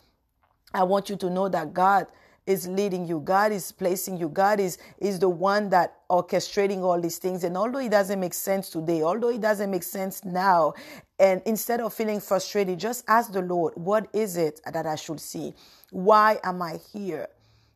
I 0.74 0.84
want 0.84 1.10
you 1.10 1.16
to 1.18 1.30
know 1.30 1.50
that 1.50 1.74
God 1.74 2.08
is 2.46 2.68
leading 2.68 3.08
you. 3.08 3.20
God 3.20 3.52
is 3.52 3.72
placing 3.72 4.18
you. 4.18 4.28
God 4.28 4.60
is, 4.60 4.80
is 4.98 5.20
the 5.20 5.30
one 5.30 5.70
that 5.70 5.96
orchestrating 6.10 6.82
all 6.82 7.00
these 7.00 7.20
things. 7.20 7.44
And 7.44 7.56
although 7.56 7.80
it 7.80 7.92
doesn't 7.92 8.20
make 8.20 8.34
sense 8.34 8.70
today, 8.70 9.04
although 9.04 9.30
it 9.30 9.40
doesn't 9.40 9.70
make 9.70 9.84
sense 9.84 10.26
now, 10.26 10.74
and 11.20 11.44
instead 11.46 11.80
of 11.80 11.94
feeling 11.94 12.20
frustrated, 12.20 12.80
just 12.80 13.04
ask 13.08 13.32
the 13.32 13.42
Lord, 13.42 13.74
what 13.76 14.08
is 14.14 14.36
it 14.36 14.62
that 14.72 14.88
I 14.88 14.96
should 14.96 15.20
see? 15.20 15.54
Why 15.92 16.40
am 16.44 16.62
I 16.62 16.80
here? 16.92 17.28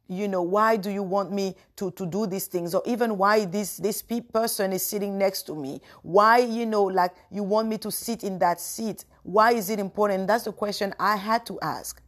You 0.07 0.27
know 0.27 0.41
why 0.41 0.75
do 0.75 0.89
you 0.89 1.03
want 1.03 1.31
me 1.31 1.55
to 1.77 1.91
to 1.91 2.05
do 2.05 2.27
these 2.27 2.48
things? 2.48 2.75
Or 2.75 2.81
even 2.86 3.17
why 3.17 3.45
this 3.45 3.77
this 3.77 4.01
person 4.01 4.74
is 4.74 4.86
sitting 4.86 5.17
next 5.17 5.43
to 5.43 5.55
me? 5.55 5.81
Why 6.01 6.39
you 6.39 6.65
know 6.65 6.83
like 6.83 7.13
you 7.31 7.43
want 7.43 7.67
me 7.67 7.77
to 7.79 7.91
sit 7.91 8.24
in 8.24 8.39
that 8.39 8.60
seat? 8.60 9.05
Why 9.24 9.53
is 9.53 9.69
it 9.69 9.79
important? 9.79 10.27
That's 10.27 10.43
the 10.45 10.51
question 10.51 10.93
i 11.00 11.15
had 11.15 11.45
to 11.48 11.60
ask. 11.62 12.01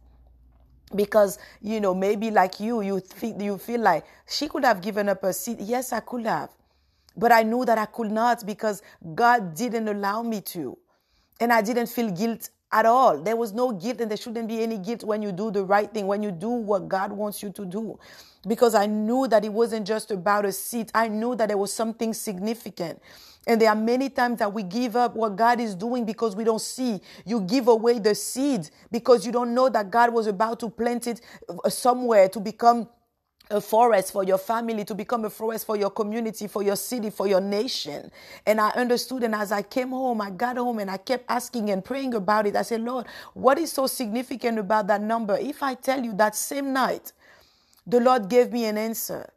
Because 0.94 1.38
you 1.62 1.80
know 1.80 1.94
maybe 1.94 2.30
like 2.30 2.60
you 2.60 2.80
you 2.82 3.00
feel 3.00 3.40
you 3.40 3.58
feel 3.58 3.80
like 3.80 4.04
she 4.26 4.48
could 4.48 4.64
have 4.64 4.80
given 4.80 5.08
up 5.08 5.22
her 5.22 5.32
seat. 5.32 5.58
Yes 5.60 5.92
i 5.92 6.00
could 6.00 6.26
have. 6.26 6.50
But 7.16 7.32
i 7.32 7.42
knew 7.42 7.64
that 7.64 7.78
i 7.78 7.86
could 7.86 8.10
not 8.10 8.44
because 8.44 8.82
god 9.14 9.54
didn't 9.54 9.88
allow 9.88 10.22
me 10.22 10.42
to. 10.42 10.78
And 11.40 11.52
i 11.52 11.62
didn't 11.62 11.88
feel 11.88 12.10
guilt 12.10 12.50
at 12.72 12.86
all. 12.86 13.22
There 13.22 13.36
was 13.36 13.52
no 13.52 13.72
guilt, 13.72 14.00
and 14.00 14.10
there 14.10 14.18
shouldn't 14.18 14.48
be 14.48 14.62
any 14.62 14.78
guilt 14.78 15.04
when 15.04 15.22
you 15.22 15.32
do 15.32 15.50
the 15.50 15.64
right 15.64 15.92
thing, 15.92 16.06
when 16.06 16.22
you 16.22 16.30
do 16.30 16.50
what 16.50 16.88
God 16.88 17.12
wants 17.12 17.42
you 17.42 17.50
to 17.50 17.64
do. 17.64 17.98
Because 18.46 18.74
I 18.74 18.86
knew 18.86 19.26
that 19.28 19.44
it 19.44 19.52
wasn't 19.52 19.86
just 19.86 20.10
about 20.10 20.44
a 20.44 20.52
seat, 20.52 20.90
I 20.94 21.08
knew 21.08 21.34
that 21.36 21.48
there 21.48 21.58
was 21.58 21.72
something 21.72 22.14
significant. 22.14 23.00
And 23.46 23.60
there 23.60 23.68
are 23.70 23.76
many 23.76 24.10
times 24.10 24.40
that 24.40 24.52
we 24.52 24.64
give 24.64 24.96
up 24.96 25.14
what 25.14 25.36
God 25.36 25.60
is 25.60 25.74
doing 25.76 26.04
because 26.04 26.34
we 26.34 26.42
don't 26.42 26.60
see. 26.60 27.00
You 27.24 27.40
give 27.40 27.68
away 27.68 28.00
the 28.00 28.14
seed 28.14 28.68
because 28.90 29.24
you 29.24 29.30
don't 29.30 29.54
know 29.54 29.68
that 29.68 29.90
God 29.90 30.12
was 30.12 30.26
about 30.26 30.58
to 30.60 30.70
plant 30.70 31.06
it 31.06 31.20
somewhere 31.68 32.28
to 32.30 32.40
become 32.40 32.88
a 33.50 33.60
forest 33.60 34.12
for 34.12 34.24
your 34.24 34.38
family, 34.38 34.84
to 34.84 34.94
become 34.94 35.24
a 35.24 35.30
forest 35.30 35.66
for 35.66 35.76
your 35.76 35.90
community, 35.90 36.48
for 36.48 36.62
your 36.62 36.76
city, 36.76 37.10
for 37.10 37.26
your 37.28 37.40
nation. 37.40 38.10
And 38.46 38.60
I 38.60 38.70
understood. 38.70 39.22
And 39.22 39.34
as 39.34 39.52
I 39.52 39.62
came 39.62 39.90
home, 39.90 40.20
I 40.20 40.30
got 40.30 40.56
home 40.56 40.80
and 40.80 40.90
I 40.90 40.98
kept 40.98 41.24
asking 41.30 41.70
and 41.70 41.84
praying 41.84 42.14
about 42.14 42.46
it. 42.46 42.56
I 42.56 42.62
said, 42.62 42.82
Lord, 42.82 43.06
what 43.34 43.58
is 43.58 43.72
so 43.72 43.86
significant 43.86 44.58
about 44.58 44.88
that 44.88 45.02
number? 45.02 45.36
If 45.36 45.62
I 45.62 45.74
tell 45.74 46.02
you 46.04 46.14
that 46.14 46.36
same 46.36 46.72
night, 46.72 47.12
the 47.86 48.00
Lord 48.00 48.28
gave 48.28 48.52
me 48.52 48.64
an 48.66 48.78
answer. 48.78 49.30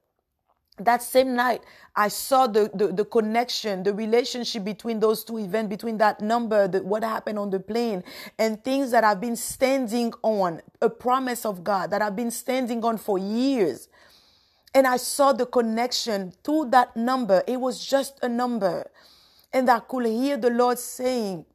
that 0.79 1.01
same 1.03 1.35
night 1.35 1.61
i 1.95 2.07
saw 2.07 2.47
the, 2.47 2.69
the, 2.73 2.87
the, 2.87 3.05
connection 3.05 3.83
the 3.83 3.93
relationship 3.93 4.63
between 4.63 4.99
those 4.99 5.23
two 5.23 5.37
events 5.37 5.69
between 5.69 5.97
that 5.97 6.21
number 6.21 6.67
the, 6.67 6.81
what 6.83 7.03
happened 7.03 7.37
on 7.37 7.49
the 7.49 7.59
plane 7.59 8.03
and 8.37 8.63
things 8.63 8.91
that 8.91 9.03
i've 9.03 9.21
been 9.21 9.35
standing 9.35 10.13
on 10.23 10.61
a 10.81 10.89
promise 10.89 11.45
of 11.45 11.63
god 11.63 11.91
that 11.91 12.01
i've 12.01 12.15
been 12.15 12.31
standing 12.31 12.83
on 12.83 12.97
for 12.97 13.17
years 13.17 13.89
and 14.73 14.87
i 14.87 14.97
saw 14.97 15.31
the 15.33 15.45
connection 15.45 16.31
through 16.43 16.69
that 16.69 16.95
number 16.95 17.43
it 17.47 17.59
was 17.59 17.83
just 17.85 18.19
a 18.23 18.29
number 18.29 18.89
and 19.53 19.69
i 19.69 19.79
could 19.79 20.05
hear 20.05 20.37
the 20.37 20.49
lord 20.49 20.77
saying 20.77 21.45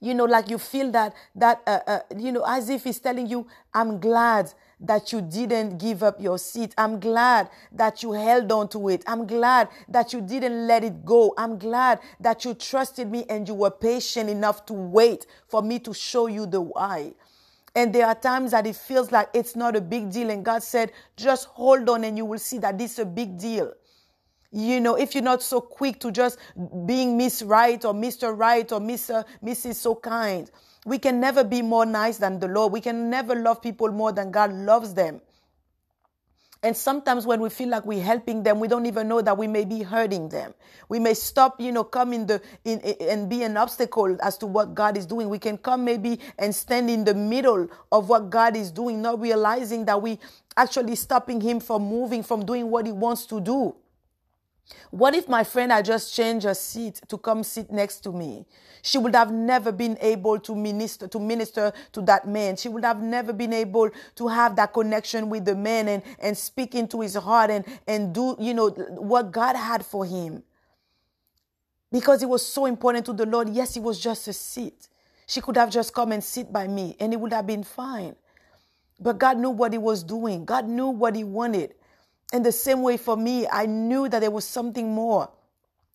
you 0.00 0.14
know 0.14 0.24
like 0.24 0.48
you 0.50 0.58
feel 0.58 0.90
that 0.90 1.14
that 1.34 1.62
uh, 1.66 1.80
uh, 1.86 2.00
you 2.16 2.32
know 2.32 2.44
as 2.46 2.68
if 2.68 2.84
he's 2.84 2.98
telling 2.98 3.26
you 3.26 3.46
i'm 3.74 3.98
glad 3.98 4.52
that 4.80 5.12
you 5.12 5.22
didn't 5.22 5.78
give 5.78 6.02
up 6.02 6.20
your 6.20 6.38
seat. 6.38 6.74
I'm 6.76 7.00
glad 7.00 7.48
that 7.72 8.02
you 8.02 8.12
held 8.12 8.52
on 8.52 8.68
to 8.68 8.88
it. 8.90 9.02
I'm 9.06 9.26
glad 9.26 9.68
that 9.88 10.12
you 10.12 10.20
didn't 10.20 10.66
let 10.66 10.84
it 10.84 11.04
go. 11.04 11.32
I'm 11.38 11.58
glad 11.58 12.00
that 12.20 12.44
you 12.44 12.54
trusted 12.54 13.10
me 13.10 13.24
and 13.28 13.48
you 13.48 13.54
were 13.54 13.70
patient 13.70 14.28
enough 14.28 14.66
to 14.66 14.74
wait 14.74 15.26
for 15.48 15.62
me 15.62 15.78
to 15.80 15.94
show 15.94 16.26
you 16.26 16.46
the 16.46 16.60
why. 16.60 17.14
And 17.76 17.94
there 17.94 18.06
are 18.08 18.16
times 18.16 18.52
that 18.52 18.66
it 18.66 18.76
feels 18.76 19.12
like 19.12 19.30
it's 19.34 19.56
not 19.56 19.76
a 19.76 19.82
big 19.82 20.10
deal. 20.12 20.30
And 20.30 20.44
God 20.44 20.64
said, 20.64 20.92
just 21.16 21.46
hold 21.48 21.90
on 21.90 22.04
and 22.04 22.18
you 22.18 22.26
will 22.26 22.40
see 22.40 22.58
that 22.60 22.78
this 22.78 22.94
is 22.94 23.00
a 23.00 23.06
big 23.06 23.38
deal. 23.38 23.74
You 24.52 24.80
know, 24.80 24.96
if 24.96 25.14
you're 25.14 25.24
not 25.24 25.42
so 25.42 25.60
quick 25.60 26.00
to 26.00 26.12
just 26.12 26.38
being 26.86 27.16
Miss 27.18 27.42
Right 27.42 27.84
or 27.84 27.94
Mr. 27.94 28.36
Right 28.38 28.70
or 28.72 28.80
Miss, 28.80 29.10
uh, 29.10 29.24
Mrs. 29.44 29.76
So 29.76 29.94
Kind, 29.96 30.50
we 30.86 30.98
can 30.98 31.20
never 31.20 31.44
be 31.44 31.62
more 31.62 31.86
nice 31.86 32.18
than 32.18 32.40
the 32.40 32.48
Lord. 32.48 32.72
We 32.72 32.82
can 32.82 33.10
never 33.10 33.36
love 33.36 33.62
people 33.62 33.90
more 33.92 34.12
than 34.12 34.32
God 34.32 34.52
loves 34.52 34.94
them. 34.94 35.22
And 36.62 36.76
sometimes 36.76 37.26
when 37.26 37.40
we 37.40 37.50
feel 37.50 37.68
like 37.68 37.86
we're 37.86 38.02
helping 38.02 38.42
them, 38.42 38.60
we 38.60 38.68
don't 38.68 38.86
even 38.86 39.08
know 39.08 39.20
that 39.20 39.36
we 39.38 39.46
may 39.46 39.64
be 39.64 39.82
hurting 39.82 40.28
them. 40.28 40.54
We 40.88 40.98
may 40.98 41.14
stop, 41.14 41.60
you 41.60 41.72
know, 41.72 41.84
come 41.84 42.12
in 42.12 42.26
the 42.26 42.42
in, 42.64 42.80
in, 42.80 43.08
and 43.08 43.28
be 43.30 43.42
an 43.44 43.56
obstacle 43.56 44.16
as 44.22 44.38
to 44.38 44.46
what 44.46 44.74
God 44.74 44.96
is 44.96 45.06
doing. 45.06 45.28
We 45.28 45.38
can 45.38 45.58
come 45.58 45.84
maybe 45.84 46.20
and 46.38 46.54
stand 46.54 46.90
in 46.90 47.04
the 47.04 47.14
middle 47.14 47.68
of 47.92 48.08
what 48.08 48.30
God 48.30 48.56
is 48.56 48.70
doing, 48.70 49.02
not 49.02 49.20
realizing 49.20 49.84
that 49.86 50.02
we 50.02 50.18
actually 50.56 50.96
stopping 50.96 51.40
him 51.40 51.60
from 51.60 51.82
moving, 51.82 52.22
from 52.22 52.44
doing 52.44 52.70
what 52.70 52.86
he 52.86 52.92
wants 52.92 53.26
to 53.26 53.40
do. 53.40 53.76
What 54.90 55.14
if 55.14 55.28
my 55.28 55.44
friend 55.44 55.72
had 55.72 55.84
just 55.84 56.14
changed 56.14 56.44
her 56.44 56.54
seat 56.54 57.00
to 57.08 57.18
come 57.18 57.42
sit 57.44 57.70
next 57.70 58.00
to 58.00 58.12
me? 58.12 58.46
She 58.82 58.98
would 58.98 59.14
have 59.14 59.32
never 59.32 59.72
been 59.72 59.96
able 60.00 60.38
to 60.40 60.54
minister 60.54 61.08
to 61.08 61.18
minister 61.20 61.72
to 61.92 62.02
that 62.02 62.26
man. 62.28 62.56
She 62.56 62.68
would 62.68 62.84
have 62.84 63.02
never 63.02 63.32
been 63.32 63.52
able 63.52 63.90
to 64.16 64.28
have 64.28 64.56
that 64.56 64.72
connection 64.72 65.28
with 65.28 65.44
the 65.44 65.54
man 65.54 65.88
and, 65.88 66.02
and 66.18 66.36
speak 66.36 66.74
into 66.74 67.00
his 67.00 67.14
heart 67.14 67.50
and, 67.50 67.64
and 67.86 68.14
do, 68.14 68.36
you 68.38 68.54
know, 68.54 68.70
what 68.70 69.32
God 69.32 69.56
had 69.56 69.84
for 69.84 70.04
him. 70.04 70.42
Because 71.92 72.22
it 72.22 72.28
was 72.28 72.46
so 72.46 72.66
important 72.66 73.06
to 73.06 73.12
the 73.12 73.26
Lord. 73.26 73.48
Yes, 73.48 73.76
it 73.76 73.82
was 73.82 74.00
just 74.00 74.28
a 74.28 74.32
seat. 74.32 74.88
She 75.26 75.40
could 75.40 75.56
have 75.56 75.70
just 75.70 75.94
come 75.94 76.12
and 76.12 76.22
sit 76.22 76.52
by 76.52 76.68
me 76.68 76.96
and 77.00 77.12
it 77.12 77.20
would 77.20 77.32
have 77.32 77.46
been 77.46 77.64
fine. 77.64 78.16
But 79.00 79.18
God 79.18 79.38
knew 79.38 79.50
what 79.50 79.72
he 79.72 79.78
was 79.78 80.02
doing. 80.04 80.44
God 80.44 80.68
knew 80.68 80.88
what 80.88 81.16
he 81.16 81.24
wanted. 81.24 81.74
In 82.32 82.42
the 82.42 82.52
same 82.52 82.82
way 82.82 82.96
for 82.96 83.16
me, 83.16 83.46
I 83.50 83.66
knew 83.66 84.08
that 84.08 84.20
there 84.20 84.30
was 84.30 84.44
something 84.44 84.94
more. 84.94 85.30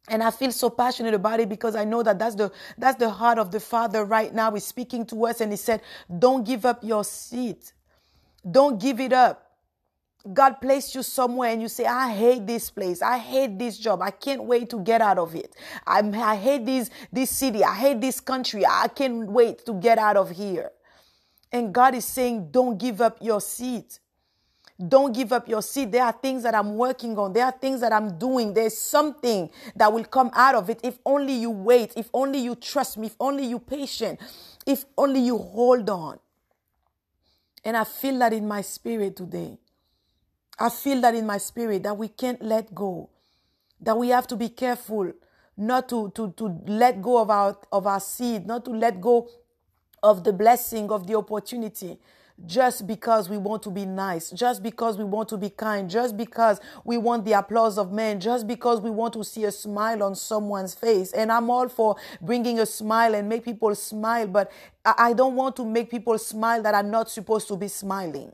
And 0.10 0.24
I 0.24 0.32
feel 0.32 0.52
so 0.52 0.70
passionate 0.70 1.14
about 1.14 1.40
it 1.40 1.50
because 1.50 1.76
I 1.76 1.86
know 1.86 2.04
that 2.04 2.20
that's 2.20 2.36
the, 2.36 2.52
that's 2.78 2.98
the 2.98 3.10
heart 3.10 3.38
of 3.38 3.52
the 3.52 3.60
Father 3.60 4.06
right 4.06 4.34
now. 4.34 4.52
He's 4.54 4.66
speaking 4.66 5.06
to 5.08 5.28
us 5.28 5.42
and 5.42 5.52
He 5.52 5.58
said, 5.58 5.82
Don't 6.20 6.46
give 6.46 6.66
up 6.66 6.84
your 6.84 7.04
seat. 7.04 7.74
Don't 8.50 8.82
give 8.82 9.00
it 9.00 9.14
up. 9.14 9.52
God 10.34 10.62
placed 10.62 10.96
you 10.96 11.04
somewhere 11.04 11.52
and 11.52 11.62
you 11.62 11.70
say, 11.70 11.86
I 11.86 12.14
hate 12.14 12.48
this 12.48 12.70
place. 12.70 13.02
I 13.02 13.18
hate 13.18 13.60
this 13.60 13.78
job. 13.78 14.02
I 14.02 14.12
can't 14.12 14.44
wait 14.44 14.70
to 14.72 14.80
get 14.82 15.02
out 15.02 15.18
of 15.18 15.36
it. 15.36 15.56
I'm, 15.88 16.14
I 16.16 16.36
hate 16.36 16.66
this, 16.66 16.92
this 17.12 17.32
city. 17.32 17.64
I 17.64 17.76
hate 17.76 18.02
this 18.02 18.20
country. 18.20 18.66
I 18.66 18.88
can't 18.90 19.28
wait 19.32 19.66
to 19.66 19.74
get 19.76 19.98
out 19.98 20.18
of 20.18 20.32
here. 20.32 20.72
And 21.52 21.74
God 21.74 21.96
is 21.96 22.06
saying, 22.06 22.50
don't 22.52 22.78
give 22.78 23.02
up 23.02 23.20
your 23.22 23.42
seat. 23.42 24.01
Don't 24.88 25.14
give 25.14 25.34
up 25.34 25.48
your 25.48 25.62
seat. 25.62 25.92
There 25.92 26.04
are 26.04 26.12
things 26.12 26.44
that 26.44 26.56
I'm 26.56 26.76
working 26.76 27.18
on. 27.18 27.34
There 27.34 27.46
are 27.46 27.52
things 27.52 27.82
that 27.82 27.94
I'm 27.94 28.18
doing. 28.18 28.54
There's 28.54 28.78
something 28.78 29.50
that 29.76 29.92
will 29.92 30.06
come 30.06 30.32
out 30.34 30.56
of 30.56 30.70
it 30.70 30.80
if 30.84 31.00
only 31.06 31.34
you 31.34 31.52
wait, 31.52 31.94
if 31.96 32.10
only 32.14 32.40
you 32.40 32.56
trust 32.56 32.98
me, 32.98 33.08
if 33.08 33.16
only 33.20 33.46
you 33.46 33.60
patient, 33.60 34.20
if 34.66 34.86
only 34.98 35.22
you 35.22 35.38
hold 35.38 35.90
on. 35.90 36.20
And 37.64 37.78
I 37.78 37.84
feel 37.84 38.18
that 38.20 38.34
in 38.34 38.48
my 38.48 38.62
spirit 38.62 39.16
today. 39.16 39.58
I 40.60 40.70
feel 40.70 41.02
that 41.02 41.16
in 41.16 41.26
my 41.26 41.38
spirit 41.38 41.84
that 41.84 41.98
we 41.98 42.08
can't 42.08 42.42
let 42.42 42.74
go. 42.74 43.10
That 43.82 43.98
we 43.98 44.10
have 44.10 44.28
to 44.28 44.36
be 44.36 44.50
careful 44.50 45.12
not 45.58 45.90
to, 45.90 46.12
to, 46.12 46.34
to 46.38 46.60
let 46.68 47.02
go 47.02 47.22
of 47.22 47.30
our 47.30 47.58
of 47.72 47.88
our 47.88 48.00
seed, 48.00 48.48
not 48.48 48.66
to 48.66 48.72
let 48.72 49.02
go 49.02 49.30
of 50.04 50.24
the 50.24 50.34
blessing, 50.34 50.92
of 50.92 51.08
the 51.08 51.16
opportunity 51.16 52.00
just 52.46 52.88
because 52.88 53.30
we 53.30 53.38
want 53.38 53.64
to 53.64 53.70
be 53.70 53.86
nice, 53.86 54.32
just 54.32 54.64
because 54.64 54.98
we 54.98 55.04
want 55.04 55.30
to 55.30 55.38
be 55.38 55.50
kind, 55.50 55.90
just 55.90 56.18
because 56.18 56.60
we 56.84 56.98
want 56.98 57.26
the 57.26 57.34
applause 57.34 57.78
of 57.78 57.92
men, 57.92 58.20
just 58.20 58.48
because 58.48 58.82
we 58.82 58.90
want 58.90 59.14
to 59.14 59.24
see 59.24 59.44
a 59.46 59.52
smile 59.52 60.04
on 60.04 60.16
someone's 60.16 60.74
face. 60.74 61.12
And 61.14 61.32
I'm 61.32 61.50
all 61.50 61.70
for 61.70 61.96
bringing 62.22 62.60
a 62.60 62.66
smile 62.66 63.16
and 63.16 63.30
make 63.30 63.46
people 63.46 63.74
smile, 63.76 64.28
but 64.28 64.52
I 64.86 65.14
don't 65.14 65.36
want 65.36 65.56
to 65.58 65.66
make 65.66 65.92
people 65.92 66.18
smile 66.18 66.62
that 66.64 66.74
are 66.74 66.84
not 66.84 67.10
supposed 67.10 67.48
to 67.50 67.56
be 67.56 67.68
smiling. 67.68 68.32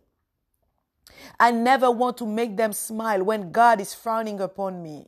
I 1.40 1.52
never 1.52 1.92
want 1.92 2.18
to 2.18 2.26
make 2.26 2.58
them 2.58 2.74
smile 2.74 3.24
when 3.24 3.52
God 3.52 3.82
is 3.82 3.94
frowning 3.94 4.40
upon 4.40 4.82
me. 4.82 5.08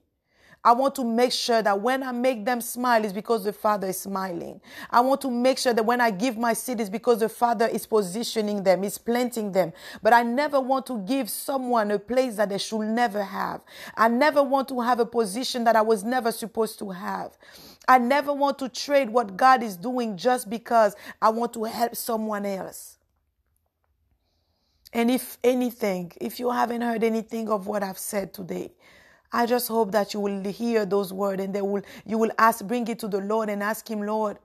I 0.64 0.74
want 0.74 0.96
to 0.96 1.06
make 1.06 1.32
sure 1.32 1.62
that 1.62 1.82
when 1.82 2.04
I 2.04 2.12
make 2.12 2.44
them 2.44 2.60
smile, 2.60 3.04
it's 3.06 3.14
because 3.14 3.46
the 3.46 3.54
Father 3.54 3.88
is 3.88 4.02
smiling. 4.02 4.60
I 4.90 5.00
want 5.00 5.22
to 5.22 5.32
make 5.32 5.58
sure 5.58 5.74
that 5.74 5.86
when 5.86 6.02
I 6.02 6.12
give 6.12 6.38
my 6.38 6.54
seed, 6.54 6.82
it's 6.82 6.90
because 6.90 7.20
the 7.20 7.30
Father 7.30 7.68
is 7.68 7.88
positioning 7.88 8.64
them, 8.64 8.84
is 8.84 8.98
planting 8.98 9.54
them. 9.54 9.72
But 10.04 10.14
I 10.14 10.24
never 10.24 10.60
want 10.60 10.86
to 10.88 11.00
give 11.00 11.30
someone 11.30 11.92
a 11.92 12.00
place 12.00 12.36
that 12.36 12.50
they 12.50 12.58
should 12.58 12.82
never 12.82 13.24
have. 13.24 13.62
I 13.96 14.10
never 14.10 14.44
want 14.44 14.68
to 14.70 14.82
have 14.82 15.00
a 15.00 15.06
position 15.06 15.64
that 15.64 15.78
I 15.78 15.82
was 15.82 16.04
never 16.04 16.32
supposed 16.32 16.78
to 16.80 16.90
have. 16.90 17.38
I 17.88 17.98
never 17.98 18.34
want 18.34 18.60
to 18.60 18.70
trade 18.70 19.10
what 19.10 19.38
God 19.38 19.64
is 19.64 19.78
doing 19.78 20.18
just 20.18 20.50
because 20.50 20.96
I 21.22 21.30
want 21.30 21.54
to 21.54 21.64
help 21.64 21.96
someone 21.96 22.46
else. 22.46 22.98
And 24.94 25.12
if 25.12 25.38
anything, 25.44 26.12
if 26.20 26.40
you 26.40 26.52
haven't 26.52 26.82
heard 26.82 27.04
anything 27.04 27.50
of 27.50 27.68
what 27.68 27.84
I've 27.84 27.98
said 28.00 28.34
today, 28.34 28.72
I 29.32 29.46
just 29.46 29.68
hope 29.68 29.92
that 29.92 30.14
you 30.14 30.20
will 30.20 30.44
hear 30.44 30.86
those 30.86 31.14
words 31.14 31.44
and 31.44 31.54
they 31.54 31.62
will, 31.62 31.84
you 32.06 32.18
will 32.18 32.32
ask, 32.38 32.66
bring 32.66 32.88
it 32.88 33.00
to 33.00 33.08
the 33.08 33.20
Lord 33.20 33.50
and 33.50 33.62
ask 33.62 33.90
Him, 33.90 34.02
Lord, 34.02 34.38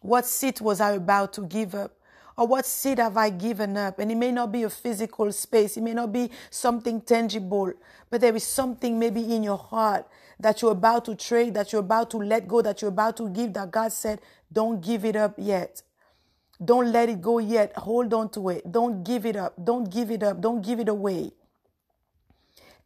what 0.00 0.26
seat 0.26 0.60
was 0.60 0.80
I 0.80 0.92
about 0.92 1.32
to 1.34 1.42
give 1.42 1.74
up? 1.74 1.92
Or 2.36 2.46
what 2.46 2.64
seat 2.64 2.98
have 2.98 3.16
I 3.16 3.28
given 3.30 3.76
up? 3.76 3.98
And 3.98 4.10
it 4.10 4.14
may 4.14 4.32
not 4.32 4.50
be 4.50 4.62
a 4.62 4.70
physical 4.70 5.30
space, 5.32 5.76
it 5.76 5.82
may 5.82 5.92
not 5.94 6.12
be 6.12 6.30
something 6.48 7.00
tangible, 7.00 7.72
but 8.08 8.20
there 8.20 8.34
is 8.34 8.44
something 8.44 8.98
maybe 8.98 9.34
in 9.34 9.42
your 9.42 9.58
heart 9.58 10.06
that 10.38 10.62
you're 10.62 10.72
about 10.72 11.04
to 11.06 11.14
trade, 11.14 11.54
that 11.54 11.72
you're 11.72 11.80
about 11.80 12.10
to 12.10 12.16
let 12.16 12.48
go, 12.48 12.62
that 12.62 12.80
you're 12.80 12.88
about 12.90 13.16
to 13.18 13.28
give, 13.28 13.52
that 13.54 13.70
God 13.70 13.92
said, 13.92 14.20
don't 14.52 14.80
give 14.80 15.04
it 15.04 15.16
up 15.16 15.34
yet. 15.36 15.82
Don't 16.64 16.92
let 16.92 17.08
it 17.08 17.20
go 17.20 17.38
yet. 17.38 17.72
Hold 17.76 18.12
on 18.14 18.28
to 18.30 18.50
it. 18.50 18.70
Don't 18.70 19.02
give 19.02 19.26
it 19.26 19.36
up. 19.36 19.54
Don't 19.62 19.90
give 19.90 20.10
it 20.10 20.22
up. 20.22 20.40
Don't 20.40 20.62
give 20.62 20.80
it 20.80 20.88
away. 20.88 21.32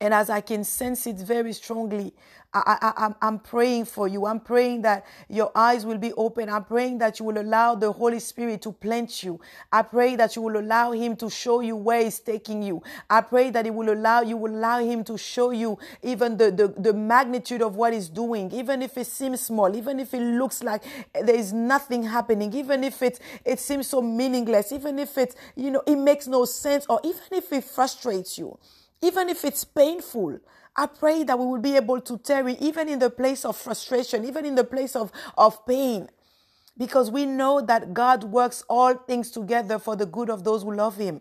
And 0.01 0.15
as 0.15 0.31
I 0.31 0.41
can 0.41 0.65
sense 0.65 1.07
it 1.07 1.17
very 1.17 1.53
strongly, 1.53 2.15
I, 2.57 3.13
I'm 3.21 3.41
praying 3.41 3.87
for 3.87 4.07
you. 4.07 4.27
I'm 4.27 4.39
praying 4.39 4.83
that 4.83 5.05
your 5.29 5.51
eyes 5.57 5.85
will 5.85 5.99
be 5.99 6.13
open. 6.13 6.49
I'm 6.49 6.65
praying 6.65 6.99
that 6.99 7.19
you 7.19 7.25
will 7.25 7.39
allow 7.39 7.75
the 7.75 7.91
Holy 7.91 8.21
Spirit 8.21 8.63
to 8.63 8.71
plant 8.71 9.25
you. 9.25 9.41
I 9.73 9.83
pray 9.83 10.15
that 10.17 10.37
you 10.37 10.43
will 10.43 10.57
allow 10.59 10.93
Him 10.93 11.17
to 11.17 11.29
show 11.29 11.61
you 11.61 11.75
where 11.75 12.05
He's 12.05 12.21
taking 12.21 12.63
you. 12.63 12.81
I 13.11 13.23
pray 13.23 13.51
that 13.51 13.65
He 13.65 13.73
will 13.73 13.93
allow 13.93 14.21
you 14.21 14.37
will 14.37 14.55
allow 14.55 14.79
Him 14.79 15.03
to 15.05 15.19
show 15.19 15.51
you 15.51 15.79
even 16.03 16.37
the, 16.37 16.53
the, 16.53 16.69
the 16.69 16.93
magnitude 16.93 17.61
of 17.61 17.75
what 17.75 17.93
He's 17.93 18.09
doing, 18.09 18.53
even 18.53 18.83
if 18.83 18.97
it 18.97 19.09
seems 19.09 19.41
small, 19.41 19.75
even 19.75 19.99
if 19.99 20.15
it 20.15 20.23
looks 20.23 20.63
like 20.63 20.85
there 21.13 21.35
is 21.35 21.53
nothing 21.53 22.05
happening, 22.05 22.55
even 22.55 22.85
if 22.85 23.03
it 23.03 23.19
it 23.45 23.59
seems 23.59 23.89
so 23.89 24.01
meaningless, 24.01 24.71
even 24.71 25.01
if 25.01 25.19
it 25.19 25.35
you 25.57 25.73
know 25.73 25.83
it 25.89 25.97
makes 25.97 26.29
no 26.29 26.45
sense, 26.45 26.87
or 26.89 27.01
even 27.03 27.23
if 27.33 27.53
it 27.53 27.65
frustrates 27.65 28.39
you 28.39 28.57
even 29.03 29.29
if 29.29 29.45
it's 29.45 29.65
painful. 29.65 30.41
I 30.77 30.87
pray 30.87 31.25
that 31.25 31.39
we 31.39 31.47
will 31.47 31.61
be 31.61 31.77
able 31.77 32.01
to 32.03 32.19
tarry 32.19 32.55
even 32.61 32.89
in 32.89 32.99
the 32.99 33.11
place 33.11 33.45
of 33.45 33.57
frustration, 33.57 34.25
even 34.25 34.45
in 34.45 34.57
the 34.57 34.65
place 34.65 34.97
of, 34.97 35.13
of 35.39 35.65
pain, 35.67 36.09
because 36.79 37.11
we 37.11 37.27
know 37.27 37.61
that 37.61 37.95
God 37.95 38.25
works 38.25 38.65
all 38.69 38.95
things 38.95 39.31
together 39.31 39.79
for 39.79 39.97
the 39.97 40.07
good 40.07 40.31
of 40.31 40.45
those 40.45 40.65
who 40.65 40.75
love 40.75 40.97
Him 40.97 41.21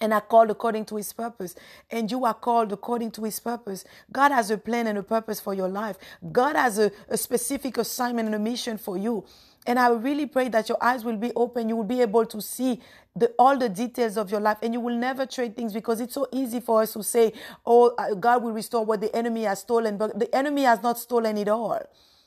and 0.00 0.12
are 0.12 0.20
called 0.20 0.50
according 0.50 0.84
to 0.86 0.96
his 0.96 1.12
purpose. 1.12 1.54
And 1.90 2.10
you 2.10 2.24
are 2.24 2.34
called 2.34 2.72
according 2.72 3.12
to 3.12 3.24
his 3.24 3.40
purpose. 3.40 3.84
God 4.12 4.32
has 4.32 4.50
a 4.50 4.58
plan 4.58 4.86
and 4.88 4.98
a 4.98 5.02
purpose 5.02 5.40
for 5.40 5.54
your 5.54 5.68
life. 5.68 5.96
God 6.32 6.56
has 6.56 6.78
a, 6.78 6.90
a 7.08 7.16
specific 7.16 7.78
assignment 7.78 8.26
and 8.26 8.34
a 8.34 8.38
mission 8.38 8.78
for 8.78 8.98
you. 8.98 9.24
And 9.66 9.78
I 9.78 9.88
really 9.90 10.26
pray 10.26 10.48
that 10.50 10.68
your 10.68 10.78
eyes 10.82 11.04
will 11.04 11.16
be 11.16 11.32
open. 11.34 11.68
You 11.68 11.76
will 11.76 11.84
be 11.84 12.02
able 12.02 12.26
to 12.26 12.40
see 12.40 12.80
the, 13.16 13.32
all 13.38 13.56
the 13.58 13.68
details 13.68 14.16
of 14.16 14.30
your 14.30 14.40
life 14.40 14.58
and 14.62 14.74
you 14.74 14.80
will 14.80 14.96
never 14.96 15.26
trade 15.26 15.56
things 15.56 15.72
because 15.72 16.00
it's 16.00 16.14
so 16.14 16.26
easy 16.32 16.60
for 16.60 16.82
us 16.82 16.92
to 16.94 17.02
say, 17.02 17.32
oh, 17.64 17.94
uh, 17.96 18.14
God 18.14 18.42
will 18.42 18.52
restore 18.52 18.84
what 18.84 19.00
the 19.00 19.14
enemy 19.16 19.44
has 19.44 19.60
stolen. 19.60 19.96
But 19.96 20.18
the 20.18 20.34
enemy 20.34 20.62
has 20.62 20.82
not 20.82 20.98
stolen 20.98 21.38
it 21.38 21.48
all. 21.48 21.80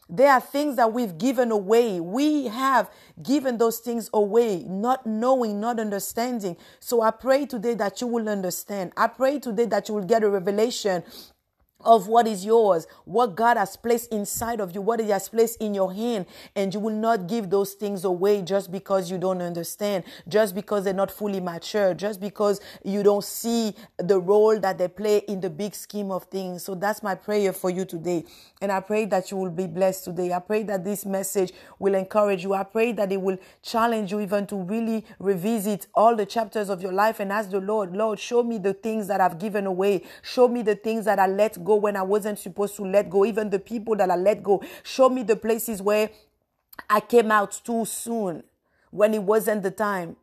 There 0.10 0.32
are 0.32 0.40
things 0.40 0.78
that 0.78 0.94
we've 0.94 1.18
given 1.18 1.52
away. 1.52 2.00
We 2.00 2.48
have 2.48 2.90
given 3.22 3.58
those 3.58 3.80
things 3.80 4.10
away, 4.14 4.64
not 4.64 5.06
knowing, 5.06 5.60
not 5.60 5.80
understanding. 5.80 6.56
So 6.80 7.02
I 7.02 7.12
pray 7.12 7.46
today 7.46 7.74
that 7.76 8.00
you 8.00 8.08
will 8.08 8.30
understand. 8.30 8.94
I 8.96 9.08
pray 9.08 9.40
today 9.40 9.66
that 9.66 9.90
you 9.90 9.96
will 9.96 10.06
get 10.06 10.24
a 10.24 10.30
revelation 10.30 11.04
of 11.86 12.08
what 12.08 12.28
is 12.28 12.44
yours, 12.44 12.88
what 13.06 13.36
God 13.36 13.56
has 13.56 13.78
placed 13.78 14.12
inside 14.12 14.60
of 14.60 14.74
you, 14.74 14.82
what 14.82 15.00
He 15.00 15.10
has 15.10 15.30
placed 15.30 15.62
in 15.62 15.76
your 15.76 15.94
hand, 15.94 16.26
and 16.56 16.74
you 16.74 16.80
will 16.80 16.96
not 16.96 17.28
give 17.28 17.50
those 17.52 17.74
things 17.74 18.04
away 18.04 18.42
just 18.42 18.72
because 18.72 19.12
you 19.12 19.18
don't 19.20 19.42
understand, 19.42 20.04
just 20.28 20.56
because 20.56 20.84
they're 20.84 20.94
not 20.94 21.12
fully 21.12 21.40
mature, 21.40 21.94
just 21.94 22.20
because 22.20 22.60
you 22.84 23.04
don't 23.04 23.24
see 23.24 23.76
the 23.98 24.20
role 24.20 24.60
that 24.60 24.80
they 24.80 24.88
play 24.88 25.20
in 25.28 25.40
the 25.40 25.50
big 25.50 25.76
scheme 25.76 26.10
of 26.10 26.24
things. 26.26 26.64
So 26.64 26.74
that's 26.74 27.04
my 27.04 27.14
prayer 27.14 27.54
for 27.54 27.70
you 27.70 27.86
today. 27.86 28.26
And 28.60 28.72
I 28.72 28.80
pray 28.80 29.06
that 29.06 29.30
you 29.30 29.38
will 29.38 29.52
be 29.52 29.68
blessed 29.68 30.06
today. 30.06 30.34
I 30.34 30.40
pray 30.40 30.64
that 30.64 30.84
this 30.84 31.06
message 31.06 31.54
will 31.78 31.94
encourage 31.94 32.44
you. 32.44 32.54
I 32.54 32.64
pray 32.64 32.92
that 32.94 33.12
it 33.12 33.22
will 33.22 33.38
challenge 33.62 34.12
you 34.12 34.20
even 34.20 34.48
to 34.48 34.56
really 34.56 35.06
revisit 35.20 35.86
all 35.94 36.16
the 36.16 36.26
chapters 36.26 36.70
of 36.70 36.82
your 36.82 36.92
life 36.92 37.20
and 37.20 37.32
ask 37.32 37.52
the 37.52 37.62
Lord, 37.62 37.96
Lord, 37.96 38.20
show 38.20 38.42
me 38.42 38.58
the 38.58 38.74
things 38.74 39.08
that 39.08 39.22
I've 39.22 39.38
given 39.38 39.68
away. 39.68 40.04
Show 40.24 40.48
me 40.48 40.64
the 40.64 40.76
things 40.76 41.06
that 41.06 41.20
I 41.20 41.28
let 41.28 41.64
go 41.64 41.67
when 41.76 41.96
I 41.96 42.02
wasn't 42.02 42.40
supposed 42.40 42.76
to 42.78 42.84
let 42.84 43.10
go, 43.10 43.26
even 43.26 43.50
the 43.50 43.60
people 43.60 43.96
that 43.98 44.10
I 44.10 44.16
let 44.16 44.44
go. 44.44 44.64
Show 44.84 45.10
me 45.10 45.24
the 45.24 45.36
places 45.36 45.82
where 45.82 46.10
I 46.90 47.00
came 47.00 47.32
out 47.32 47.60
too 47.64 47.86
soon 47.86 48.44
when 48.92 49.14
it 49.14 49.24
wasn't 49.24 49.64
the 49.64 49.72
time. 49.72 50.16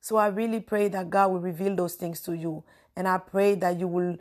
So 0.00 0.16
I 0.16 0.28
really 0.28 0.60
pray 0.60 0.88
that 0.88 1.10
God 1.10 1.30
will 1.30 1.40
reveal 1.40 1.76
those 1.76 1.94
things 1.94 2.20
to 2.22 2.34
you. 2.34 2.64
And 2.96 3.06
I 3.06 3.18
pray 3.18 3.54
that 3.56 3.78
you 3.78 3.86
will 3.86 4.18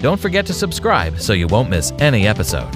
Don't 0.00 0.20
forget 0.20 0.46
to 0.46 0.52
subscribe 0.52 1.18
so 1.18 1.32
you 1.32 1.46
won't 1.46 1.70
miss 1.70 1.92
any 1.98 2.26
episode. 2.26 2.70